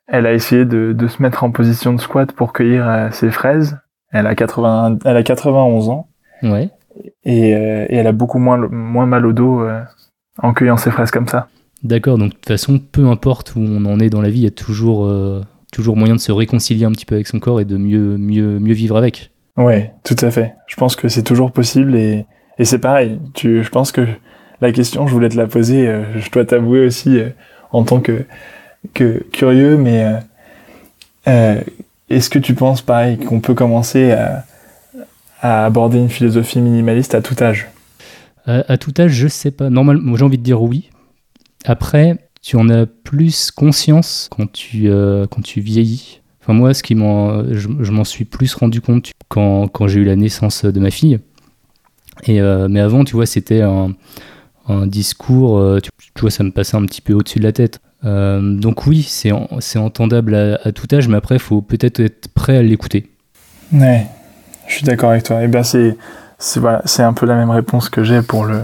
elle 0.06 0.26
a 0.26 0.32
essayé 0.32 0.64
de, 0.64 0.92
de 0.92 1.06
se 1.06 1.22
mettre 1.22 1.44
en 1.44 1.50
position 1.50 1.92
de 1.94 2.00
squat 2.00 2.32
pour 2.32 2.52
cueillir 2.52 2.88
euh, 2.88 3.10
ses 3.10 3.30
fraises. 3.30 3.78
Elle 4.10 4.26
a 4.26 4.34
80, 4.34 4.98
elle 5.04 5.16
a 5.16 5.22
91 5.22 5.88
ans 5.90 6.08
Ouais. 6.42 6.70
et, 7.24 7.54
euh, 7.54 7.86
et 7.88 7.96
elle 7.96 8.06
a 8.06 8.12
beaucoup 8.12 8.38
moins, 8.38 8.58
moins 8.70 9.06
mal 9.06 9.26
au 9.26 9.32
dos 9.32 9.60
euh, 9.60 9.82
en 10.42 10.54
cueillant 10.54 10.76
ses 10.76 10.90
fraises 10.90 11.10
comme 11.10 11.28
ça. 11.28 11.48
D'accord, 11.82 12.16
donc 12.18 12.30
de 12.30 12.34
toute 12.34 12.46
façon, 12.48 12.78
peu 12.78 13.06
importe 13.06 13.54
où 13.54 13.60
on 13.60 13.84
en 13.84 14.00
est 14.00 14.08
dans 14.10 14.20
la 14.22 14.30
vie, 14.30 14.40
il 14.40 14.44
y 14.44 14.48
a 14.48 14.50
toujours, 14.50 15.06
euh, 15.06 15.42
toujours 15.72 15.96
moyen 15.96 16.14
de 16.14 16.20
se 16.20 16.32
réconcilier 16.32 16.84
un 16.84 16.92
petit 16.92 17.06
peu 17.06 17.14
avec 17.14 17.26
son 17.26 17.38
corps 17.38 17.60
et 17.60 17.64
de 17.64 17.76
mieux, 17.76 18.16
mieux, 18.16 18.58
mieux 18.58 18.74
vivre 18.74 18.96
avec. 18.96 19.30
Ouais, 19.56 19.92
tout 20.04 20.16
à 20.20 20.30
fait. 20.30 20.54
Je 20.66 20.76
pense 20.76 20.96
que 20.96 21.08
c'est 21.08 21.22
toujours 21.22 21.52
possible 21.52 21.96
et, 21.96 22.26
et 22.58 22.64
c'est 22.64 22.78
pareil. 22.78 23.18
Tu, 23.34 23.62
je 23.62 23.68
pense 23.70 23.92
que 23.92 24.06
la 24.60 24.72
question, 24.72 25.06
je 25.06 25.12
voulais 25.12 25.28
te 25.28 25.36
la 25.36 25.46
poser. 25.46 25.88
euh, 25.88 26.04
je 26.18 26.30
dois 26.30 26.44
t'avouer 26.44 26.86
aussi 26.86 27.18
euh, 27.18 27.30
en 27.72 27.84
tant 27.84 28.00
que, 28.00 28.24
que 28.94 29.24
curieux, 29.32 29.76
mais 29.76 30.20
euh, 31.26 31.60
est-ce 32.08 32.30
que 32.30 32.38
tu 32.38 32.54
penses 32.54 32.82
pareil 32.82 33.18
qu'on 33.18 33.40
peut 33.40 33.54
commencer 33.54 34.12
à, 34.12 34.44
à 35.42 35.64
aborder 35.66 35.98
une 35.98 36.08
philosophie 36.08 36.60
minimaliste 36.60 37.14
à 37.14 37.20
tout 37.20 37.36
âge? 37.42 37.68
À, 38.46 38.72
à 38.72 38.78
tout 38.78 38.94
âge, 38.98 39.12
je 39.12 39.28
sais 39.28 39.50
pas. 39.50 39.70
Normalement, 39.70 40.16
j'ai 40.16 40.24
envie 40.24 40.38
de 40.38 40.42
dire 40.42 40.62
oui. 40.62 40.90
Après, 41.64 42.16
tu 42.48 42.56
en 42.56 42.70
as 42.70 42.86
plus 42.86 43.50
conscience 43.50 44.30
quand 44.34 44.50
tu, 44.50 44.88
euh, 44.88 45.26
quand 45.26 45.42
tu 45.42 45.60
vieillis? 45.60 46.22
Enfin, 46.40 46.54
moi, 46.54 46.72
ce 46.72 46.82
qui 46.82 46.94
m'en, 46.94 47.44
je, 47.52 47.68
m'en 47.68 48.04
suis 48.04 48.24
plus 48.24 48.54
rendu 48.54 48.80
compte 48.80 49.10
quand, 49.28 49.68
quand 49.68 49.86
j'ai 49.86 50.00
eu 50.00 50.04
la 50.04 50.16
naissance 50.16 50.64
de 50.64 50.80
ma 50.80 50.90
fille. 50.90 51.18
Et, 52.24 52.40
euh, 52.40 52.68
mais 52.70 52.80
avant, 52.80 53.04
tu 53.04 53.16
vois, 53.16 53.26
c'était 53.26 53.60
un, 53.60 53.92
un 54.66 54.86
discours, 54.86 55.58
euh, 55.58 55.78
tu, 55.82 55.90
vois, 56.22 56.30
ça 56.30 56.42
me 56.42 56.50
passait 56.50 56.78
un 56.78 56.86
petit 56.86 57.02
peu 57.02 57.12
au-dessus 57.12 57.38
de 57.38 57.44
la 57.44 57.52
tête. 57.52 57.80
Donc 58.02 58.86
oui, 58.86 59.02
c'est 59.02 59.30
c'est 59.58 59.78
entendable 59.78 60.34
à, 60.34 60.72
tout 60.72 60.86
âge, 60.94 61.06
mais 61.06 61.18
après, 61.18 61.34
il 61.34 61.40
faut 61.42 61.60
peut-être 61.60 62.00
être 62.00 62.28
prêt 62.28 62.56
à 62.56 62.62
l'écouter. 62.62 63.10
Ouais, 63.74 64.06
je 64.68 64.76
suis 64.76 64.84
d'accord 64.84 65.10
avec 65.10 65.24
toi. 65.24 65.42
Et 65.42 65.48
ben 65.48 65.64
c'est 65.64 65.98
c'est 66.38 66.60
voilà, 66.60 66.80
c'est 66.86 67.02
un 67.02 67.12
peu 67.12 67.26
la 67.26 67.34
même 67.34 67.50
réponse 67.50 67.90
que 67.90 68.04
j'ai 68.04 68.22
pour 68.22 68.46
le 68.46 68.62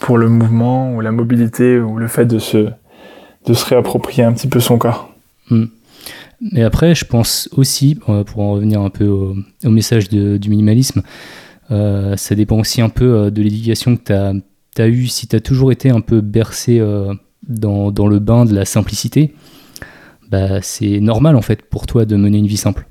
pour 0.00 0.18
le 0.18 0.28
mouvement 0.28 0.92
ou 0.92 1.00
la 1.00 1.12
mobilité 1.12 1.78
ou 1.78 1.96
le 1.96 2.08
fait 2.08 2.26
de 2.26 2.40
se 2.40 2.72
de 3.46 3.54
se 3.54 3.64
réapproprier 3.64 4.24
un 4.24 4.32
petit 4.32 4.48
peu 4.48 4.60
son 4.60 4.78
corps. 4.78 5.12
Mais 5.50 6.62
après, 6.62 6.94
je 6.94 7.04
pense 7.04 7.48
aussi, 7.52 7.98
euh, 8.08 8.24
pour 8.24 8.40
en 8.42 8.52
revenir 8.52 8.80
un 8.80 8.90
peu 8.90 9.06
au, 9.06 9.36
message 9.70 10.08
du 10.08 10.50
minimalisme, 10.50 11.02
euh, 11.70 12.16
ça 12.16 12.34
dépend 12.34 12.58
aussi 12.58 12.80
un 12.80 12.88
peu 12.88 13.14
euh, 13.14 13.30
de 13.30 13.42
l'éducation 13.42 13.96
que 13.96 14.02
tu 14.74 14.82
as, 14.82 14.88
eue. 14.88 15.06
Si 15.06 15.28
tu 15.28 15.36
as 15.36 15.40
toujours 15.40 15.70
été 15.70 15.90
un 15.90 16.00
peu 16.00 16.20
bercé 16.20 16.82
dans, 17.46 18.06
le 18.06 18.18
bain 18.18 18.44
de 18.44 18.54
la 18.54 18.64
simplicité, 18.64 19.34
bah, 20.30 20.60
c'est 20.62 20.98
normal 20.98 21.36
en 21.36 21.42
fait 21.42 21.62
pour 21.62 21.86
toi 21.86 22.04
de 22.04 22.16
mener 22.16 22.38
une 22.38 22.46
vie 22.46 22.56
simple. 22.56 22.88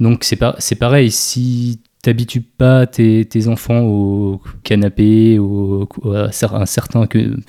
Donc 0.00 0.24
c'est 0.24 0.36
pas, 0.36 0.56
pareil, 0.78 1.10
si 1.10 1.80
t'habitues 2.02 2.40
pas 2.40 2.86
tes, 2.86 3.46
enfants 3.46 3.82
au 3.82 4.42
canapé, 4.64 5.38
au, 5.38 5.88
à 6.12 6.30
un 6.54 6.66
certain 6.66 7.06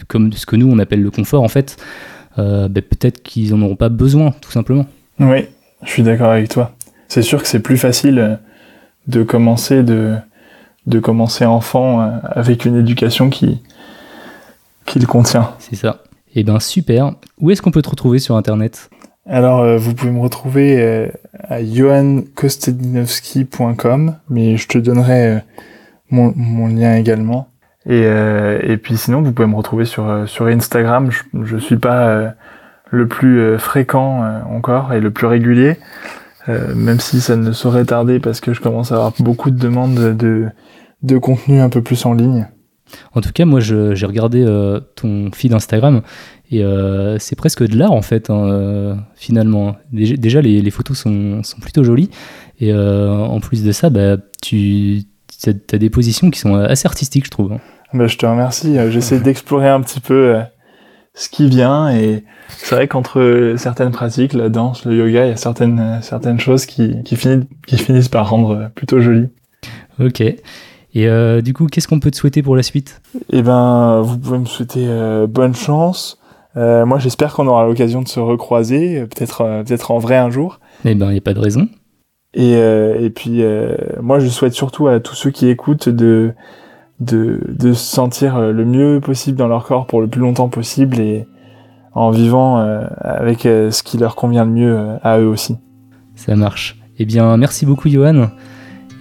comme 0.08 0.32
ce 0.32 0.46
que 0.46 0.56
nous 0.56 0.70
on 0.70 0.78
appelle 0.78 1.02
le 1.02 1.10
confort 1.10 1.42
en 1.42 1.48
fait, 1.48 1.78
euh, 2.38 2.68
bah, 2.68 2.82
peut-être 2.82 3.24
qu'ils 3.24 3.54
en 3.54 3.62
auront 3.62 3.76
pas 3.76 3.90
besoin 3.90 4.32
tout 4.42 4.52
simplement. 4.52 4.86
Oui, 5.20 5.48
je 5.84 5.90
suis 5.90 6.04
d'accord 6.04 6.32
avec 6.32 6.50
toi. 6.50 6.72
C'est 7.08 7.22
sûr 7.22 7.42
que 7.42 7.48
c'est 7.48 7.60
plus 7.60 7.78
facile 7.78 8.20
euh, 8.20 8.36
de 9.08 9.24
commencer 9.24 9.84
de 9.84 10.16
de 10.86 11.00
commencer 11.00 11.46
enfant 11.46 12.02
euh, 12.02 12.10
avec 12.24 12.66
une 12.66 12.76
éducation 12.76 13.30
qui 13.30 13.62
qui 14.86 15.00
le 15.00 15.08
contient. 15.08 15.52
C'est 15.60 15.76
ça. 15.76 16.04
Eh 16.36 16.44
ben 16.44 16.60
super. 16.60 17.14
Où 17.40 17.52
est-ce 17.52 17.62
qu'on 17.62 17.72
peut 17.72 17.82
te 17.82 17.90
retrouver 17.90 18.20
sur 18.20 18.36
internet? 18.36 18.90
Alors, 19.26 19.62
euh, 19.62 19.78
vous 19.78 19.94
pouvez 19.94 20.12
me 20.12 20.20
retrouver 20.20 20.82
euh, 20.82 21.08
à 21.48 21.64
johannKostadinowski.com, 21.64 24.18
mais 24.30 24.58
je 24.58 24.68
te 24.68 24.78
donnerai 24.78 25.28
euh, 25.28 25.40
mon, 26.10 26.34
mon 26.36 26.68
lien 26.68 26.98
également. 26.98 27.48
Et, 27.86 28.04
euh, 28.06 28.60
et 28.64 28.78
puis 28.78 28.96
sinon, 28.98 29.22
vous 29.22 29.34
pouvez 29.34 29.48
me 29.48 29.56
retrouver 29.56 29.86
sur, 29.86 30.08
euh, 30.08 30.26
sur 30.26 30.48
Instagram. 30.48 31.12
Je, 31.12 31.44
je 31.44 31.58
suis 31.58 31.78
pas 31.78 32.08
euh, 32.08 32.30
le 32.90 33.08
plus 33.08 33.40
euh, 33.40 33.58
fréquent 33.58 34.24
euh, 34.24 34.42
encore 34.50 34.94
et 34.94 35.02
le 35.02 35.12
plus 35.12 35.28
régulier, 35.28 35.78
euh, 36.48 36.74
même 36.76 37.00
si 37.00 37.20
ça 37.20 37.36
ne 37.36 37.52
saurait 37.52 37.86
tarder 37.86 38.20
parce 38.20 38.40
que 38.40 38.54
je 38.54 38.62
commence 38.62 38.92
à 38.92 38.96
avoir 38.96 39.14
beaucoup 39.20 39.50
de 39.52 39.60
demandes 39.60 40.16
de, 40.16 40.48
de 41.02 41.18
contenu 41.18 41.60
un 41.60 41.70
peu 41.70 41.82
plus 41.82 42.06
en 42.06 42.14
ligne. 42.14 42.48
En 43.16 43.22
tout 43.22 43.32
cas, 43.34 43.46
moi 43.46 43.60
j'ai 43.60 44.06
regardé 44.06 44.46
ton 44.96 45.32
feed 45.34 45.52
Instagram 45.52 46.02
et 46.52 46.64
c'est 47.18 47.36
presque 47.36 47.66
de 47.68 47.76
l'art 47.76 47.92
en 47.92 48.04
fait, 48.04 48.30
hein, 48.30 48.98
finalement. 49.16 49.78
Déjà, 49.92 50.42
les, 50.42 50.62
les 50.62 50.70
photos 50.70 51.00
sont, 51.00 51.42
sont 51.42 51.60
plutôt 51.60 51.84
jolies 51.84 52.12
et 52.60 52.72
en 52.72 53.40
plus 53.40 53.64
de 53.64 53.72
ça, 53.72 53.90
bah, 53.90 54.18
tu 54.44 55.02
as 55.50 55.78
des 55.78 55.90
positions 55.90 56.30
qui 56.30 56.40
sont 56.40 56.56
assez 56.56 56.88
artistiques, 56.88 57.26
je 57.26 57.32
trouve. 57.32 57.58
Bah, 57.94 58.08
je 58.08 58.18
te 58.18 58.26
remercie. 58.26 58.78
Euh, 58.78 58.90
J'essaie 58.90 59.20
d'explorer 59.20 59.70
un 59.70 59.82
petit 59.82 60.00
peu 60.00 60.36
euh, 60.36 60.42
ce 61.14 61.30
qui 61.30 61.48
vient 61.48 61.90
et 61.90 62.24
c'est 62.50 62.76
vrai 62.76 62.88
qu'entre 62.88 63.54
certaines 63.58 63.92
pratiques, 63.92 64.34
la 64.34 64.50
danse, 64.50 64.86
le 64.86 64.96
yoga, 64.96 65.26
il 65.26 65.30
y 65.30 65.34
a 65.34 65.38
certaines 65.38 65.80
euh, 65.80 66.02
certaines 66.02 66.40
choses 66.40 66.66
qui 66.66 67.04
qui 67.04 67.16
finissent 67.16 67.46
qui 67.68 67.78
finissent 67.78 68.10
par 68.10 68.30
rendre 68.30 68.56
euh, 68.56 68.68
plutôt 68.74 69.00
joli. 69.00 69.30
Ok. 70.00 70.22
Et 70.22 71.08
euh, 71.08 71.42
du 71.42 71.54
coup, 71.54 71.68
qu'est-ce 71.68 71.88
qu'on 71.88 72.00
peut 72.00 72.12
te 72.12 72.18
souhaiter 72.18 72.44
pour 72.44 72.56
la 72.56 72.64
suite? 72.64 73.02
Eh 73.32 73.42
ben, 73.42 74.02
vous 74.02 74.18
pouvez 74.18 74.38
me 74.38 74.46
souhaiter 74.46 74.86
euh, 74.88 75.26
bonne 75.28 75.56
chance. 75.56 76.20
Euh, 76.56 76.86
moi, 76.86 77.00
j'espère 77.00 77.34
qu'on 77.34 77.48
aura 77.48 77.66
l'occasion 77.66 78.04
de 78.04 78.08
se 78.08 78.20
recroiser, 78.20 79.00
euh, 79.00 79.06
peut-être 79.08 79.42
euh, 79.42 79.64
peut-être 79.64 79.90
en 79.90 79.98
vrai 79.98 80.18
un 80.18 80.30
jour. 80.30 80.60
Eh 80.86 80.94
ben, 80.94 81.08
il 81.08 81.14
n'y 81.14 81.18
a 81.18 81.22
pas 81.22 81.34
de 81.34 81.40
raison. 81.40 81.68
Et, 82.34 82.56
euh, 82.56 83.00
et 83.00 83.10
puis, 83.10 83.44
euh, 83.44 83.76
moi, 84.02 84.20
je 84.20 84.28
souhaite 84.28 84.54
surtout 84.54 84.88
à 84.88 85.00
tous 85.00 85.16
ceux 85.16 85.30
qui 85.30 85.48
écoutent 85.48 85.90
de, 85.90 86.34
de, 87.00 87.42
de 87.48 87.74
se 87.74 87.84
sentir 87.84 88.38
euh, 88.38 88.52
le 88.52 88.66
mieux 88.66 89.00
possible 89.00 89.38
dans 89.38 89.48
leur 89.48 89.66
corps 89.66 89.86
pour 89.86 90.02
le 90.02 90.08
plus 90.08 90.22
longtemps 90.22 90.50
possible 90.50 91.00
et 91.00 91.28
en 91.94 92.10
vivant 92.10 92.58
avec 93.02 93.42
ce 93.42 93.84
qui 93.84 94.00
leur 94.00 94.16
convient 94.16 94.46
le 94.46 94.50
mieux 94.50 94.80
à 95.04 95.20
eux 95.20 95.28
aussi. 95.28 95.58
Ça 96.16 96.36
marche. 96.36 96.80
Eh 96.98 97.06
bien, 97.06 97.38
merci 97.38 97.68
beaucoup, 97.68 97.88
Johan. 97.88 98.30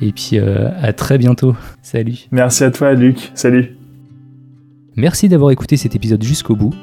Et 0.03 0.13
puis, 0.13 0.39
euh, 0.39 0.69
à 0.81 0.93
très 0.93 1.17
bientôt. 1.17 1.55
Salut. 1.81 2.27
Merci 2.33 2.65
à 2.65 2.71
toi, 2.71 2.93
Luc. 2.95 3.31
Salut. 3.35 3.77
Merci 4.97 5.29
d'avoir 5.29 5.53
écouté 5.53 5.77
cet 5.77 5.95
épisode 5.95 6.23
jusqu'au 6.23 6.57
bout. 6.57 6.75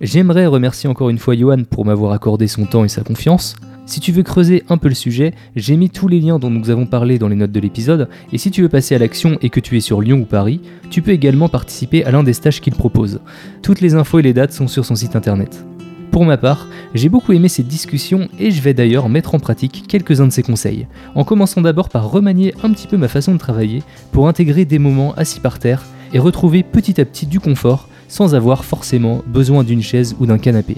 J'aimerais 0.00 0.46
remercier 0.46 0.88
encore 0.88 1.08
une 1.08 1.18
fois 1.18 1.34
Johan 1.34 1.64
pour 1.68 1.84
m'avoir 1.84 2.12
accordé 2.12 2.46
son 2.46 2.66
temps 2.66 2.84
et 2.84 2.88
sa 2.88 3.02
confiance. 3.02 3.56
Si 3.88 4.00
tu 4.00 4.12
veux 4.12 4.22
creuser 4.22 4.64
un 4.68 4.76
peu 4.76 4.90
le 4.90 4.94
sujet, 4.94 5.32
j'ai 5.56 5.74
mis 5.78 5.88
tous 5.88 6.08
les 6.08 6.20
liens 6.20 6.38
dont 6.38 6.50
nous 6.50 6.68
avons 6.68 6.84
parlé 6.84 7.18
dans 7.18 7.28
les 7.28 7.36
notes 7.36 7.52
de 7.52 7.58
l'épisode, 7.58 8.10
et 8.34 8.36
si 8.36 8.50
tu 8.50 8.60
veux 8.60 8.68
passer 8.68 8.94
à 8.94 8.98
l'action 8.98 9.38
et 9.40 9.48
que 9.48 9.60
tu 9.60 9.78
es 9.78 9.80
sur 9.80 10.02
Lyon 10.02 10.18
ou 10.18 10.24
Paris, 10.26 10.60
tu 10.90 11.00
peux 11.00 11.12
également 11.12 11.48
participer 11.48 12.04
à 12.04 12.10
l'un 12.10 12.22
des 12.22 12.34
stages 12.34 12.60
qu'il 12.60 12.74
propose. 12.74 13.18
Toutes 13.62 13.80
les 13.80 13.94
infos 13.94 14.18
et 14.18 14.22
les 14.22 14.34
dates 14.34 14.52
sont 14.52 14.68
sur 14.68 14.84
son 14.84 14.94
site 14.94 15.16
internet. 15.16 15.64
Pour 16.10 16.26
ma 16.26 16.36
part, 16.36 16.68
j'ai 16.92 17.08
beaucoup 17.08 17.32
aimé 17.32 17.48
cette 17.48 17.66
discussion 17.66 18.28
et 18.38 18.50
je 18.50 18.60
vais 18.60 18.74
d'ailleurs 18.74 19.08
mettre 19.08 19.34
en 19.34 19.38
pratique 19.38 19.84
quelques-uns 19.88 20.26
de 20.26 20.32
ses 20.32 20.42
conseils, 20.42 20.86
en 21.14 21.24
commençant 21.24 21.62
d'abord 21.62 21.88
par 21.88 22.10
remanier 22.10 22.52
un 22.62 22.70
petit 22.72 22.88
peu 22.88 22.98
ma 22.98 23.08
façon 23.08 23.32
de 23.32 23.38
travailler 23.38 23.82
pour 24.12 24.28
intégrer 24.28 24.66
des 24.66 24.78
moments 24.78 25.14
assis 25.14 25.40
par 25.40 25.58
terre 25.58 25.86
et 26.12 26.18
retrouver 26.18 26.62
petit 26.62 27.00
à 27.00 27.06
petit 27.06 27.24
du 27.24 27.40
confort 27.40 27.88
sans 28.06 28.34
avoir 28.34 28.66
forcément 28.66 29.22
besoin 29.26 29.64
d'une 29.64 29.82
chaise 29.82 30.14
ou 30.20 30.26
d'un 30.26 30.38
canapé. 30.38 30.76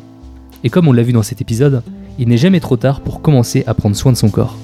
Et 0.62 0.70
comme 0.70 0.87
on 0.87 0.92
l'a 0.92 1.03
vu 1.03 1.12
dans 1.12 1.25
cet 1.25 1.40
épisode, 1.40 1.83
il 2.21 2.29
n'est 2.29 2.37
jamais 2.37 2.61
trop 2.61 2.77
tard 2.77 3.01
pour 3.01 3.23
commencer 3.23 3.65
à 3.67 3.75
prendre 3.75 3.97
soin 3.97 4.13
de 4.13 4.17
son 4.17 4.29
corps. 4.29 4.57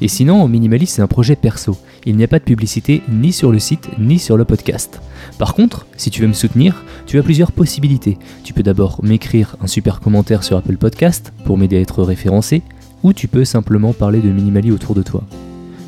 Et 0.00 0.08
sinon, 0.08 0.46
Minimalist 0.46 0.94
c'est 0.94 1.02
un 1.02 1.08
projet 1.08 1.34
perso. 1.34 1.76
Il 2.06 2.16
n'y 2.16 2.24
a 2.24 2.28
pas 2.28 2.38
de 2.38 2.44
publicité 2.44 3.02
ni 3.08 3.32
sur 3.32 3.50
le 3.50 3.58
site 3.58 3.88
ni 3.98 4.18
sur 4.18 4.36
le 4.36 4.44
podcast. 4.44 5.00
Par 5.38 5.54
contre, 5.54 5.86
si 5.96 6.10
tu 6.10 6.22
veux 6.22 6.28
me 6.28 6.32
soutenir, 6.32 6.84
tu 7.06 7.18
as 7.18 7.22
plusieurs 7.22 7.52
possibilités. 7.52 8.18
Tu 8.44 8.52
peux 8.52 8.62
d'abord 8.62 9.02
m'écrire 9.02 9.56
un 9.60 9.66
super 9.66 10.00
commentaire 10.00 10.44
sur 10.44 10.56
Apple 10.56 10.76
Podcast 10.76 11.32
pour 11.44 11.58
m'aider 11.58 11.78
à 11.78 11.80
être 11.80 12.02
référencé, 12.02 12.62
ou 13.02 13.12
tu 13.12 13.26
peux 13.26 13.44
simplement 13.44 13.92
parler 13.92 14.20
de 14.20 14.30
Minimali 14.30 14.70
autour 14.70 14.94
de 14.94 15.02
toi. 15.02 15.24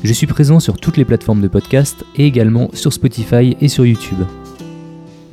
Je 0.03 0.13
suis 0.13 0.27
présent 0.27 0.59
sur 0.59 0.77
toutes 0.77 0.97
les 0.97 1.05
plateformes 1.05 1.41
de 1.41 1.47
podcast 1.47 2.03
et 2.15 2.25
également 2.25 2.69
sur 2.73 2.91
Spotify 2.91 3.55
et 3.61 3.67
sur 3.67 3.85
YouTube. 3.85 4.19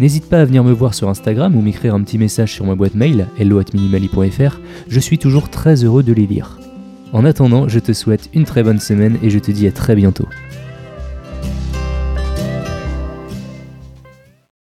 N'hésite 0.00 0.28
pas 0.28 0.40
à 0.40 0.44
venir 0.44 0.64
me 0.64 0.72
voir 0.72 0.92
sur 0.92 1.08
Instagram 1.08 1.54
ou 1.54 1.62
m'écrire 1.62 1.94
un 1.94 2.02
petit 2.02 2.18
message 2.18 2.52
sur 2.52 2.66
ma 2.66 2.74
boîte 2.74 2.94
mail 2.94 3.28
hello@minimali.fr, 3.38 4.60
je 4.88 5.00
suis 5.00 5.18
toujours 5.18 5.50
très 5.50 5.84
heureux 5.84 6.02
de 6.02 6.12
les 6.12 6.26
lire. 6.26 6.58
En 7.12 7.24
attendant, 7.24 7.68
je 7.68 7.78
te 7.78 7.92
souhaite 7.92 8.28
une 8.34 8.44
très 8.44 8.64
bonne 8.64 8.80
semaine 8.80 9.18
et 9.22 9.30
je 9.30 9.38
te 9.38 9.52
dis 9.52 9.68
à 9.68 9.72
très 9.72 9.94
bientôt. 9.94 10.26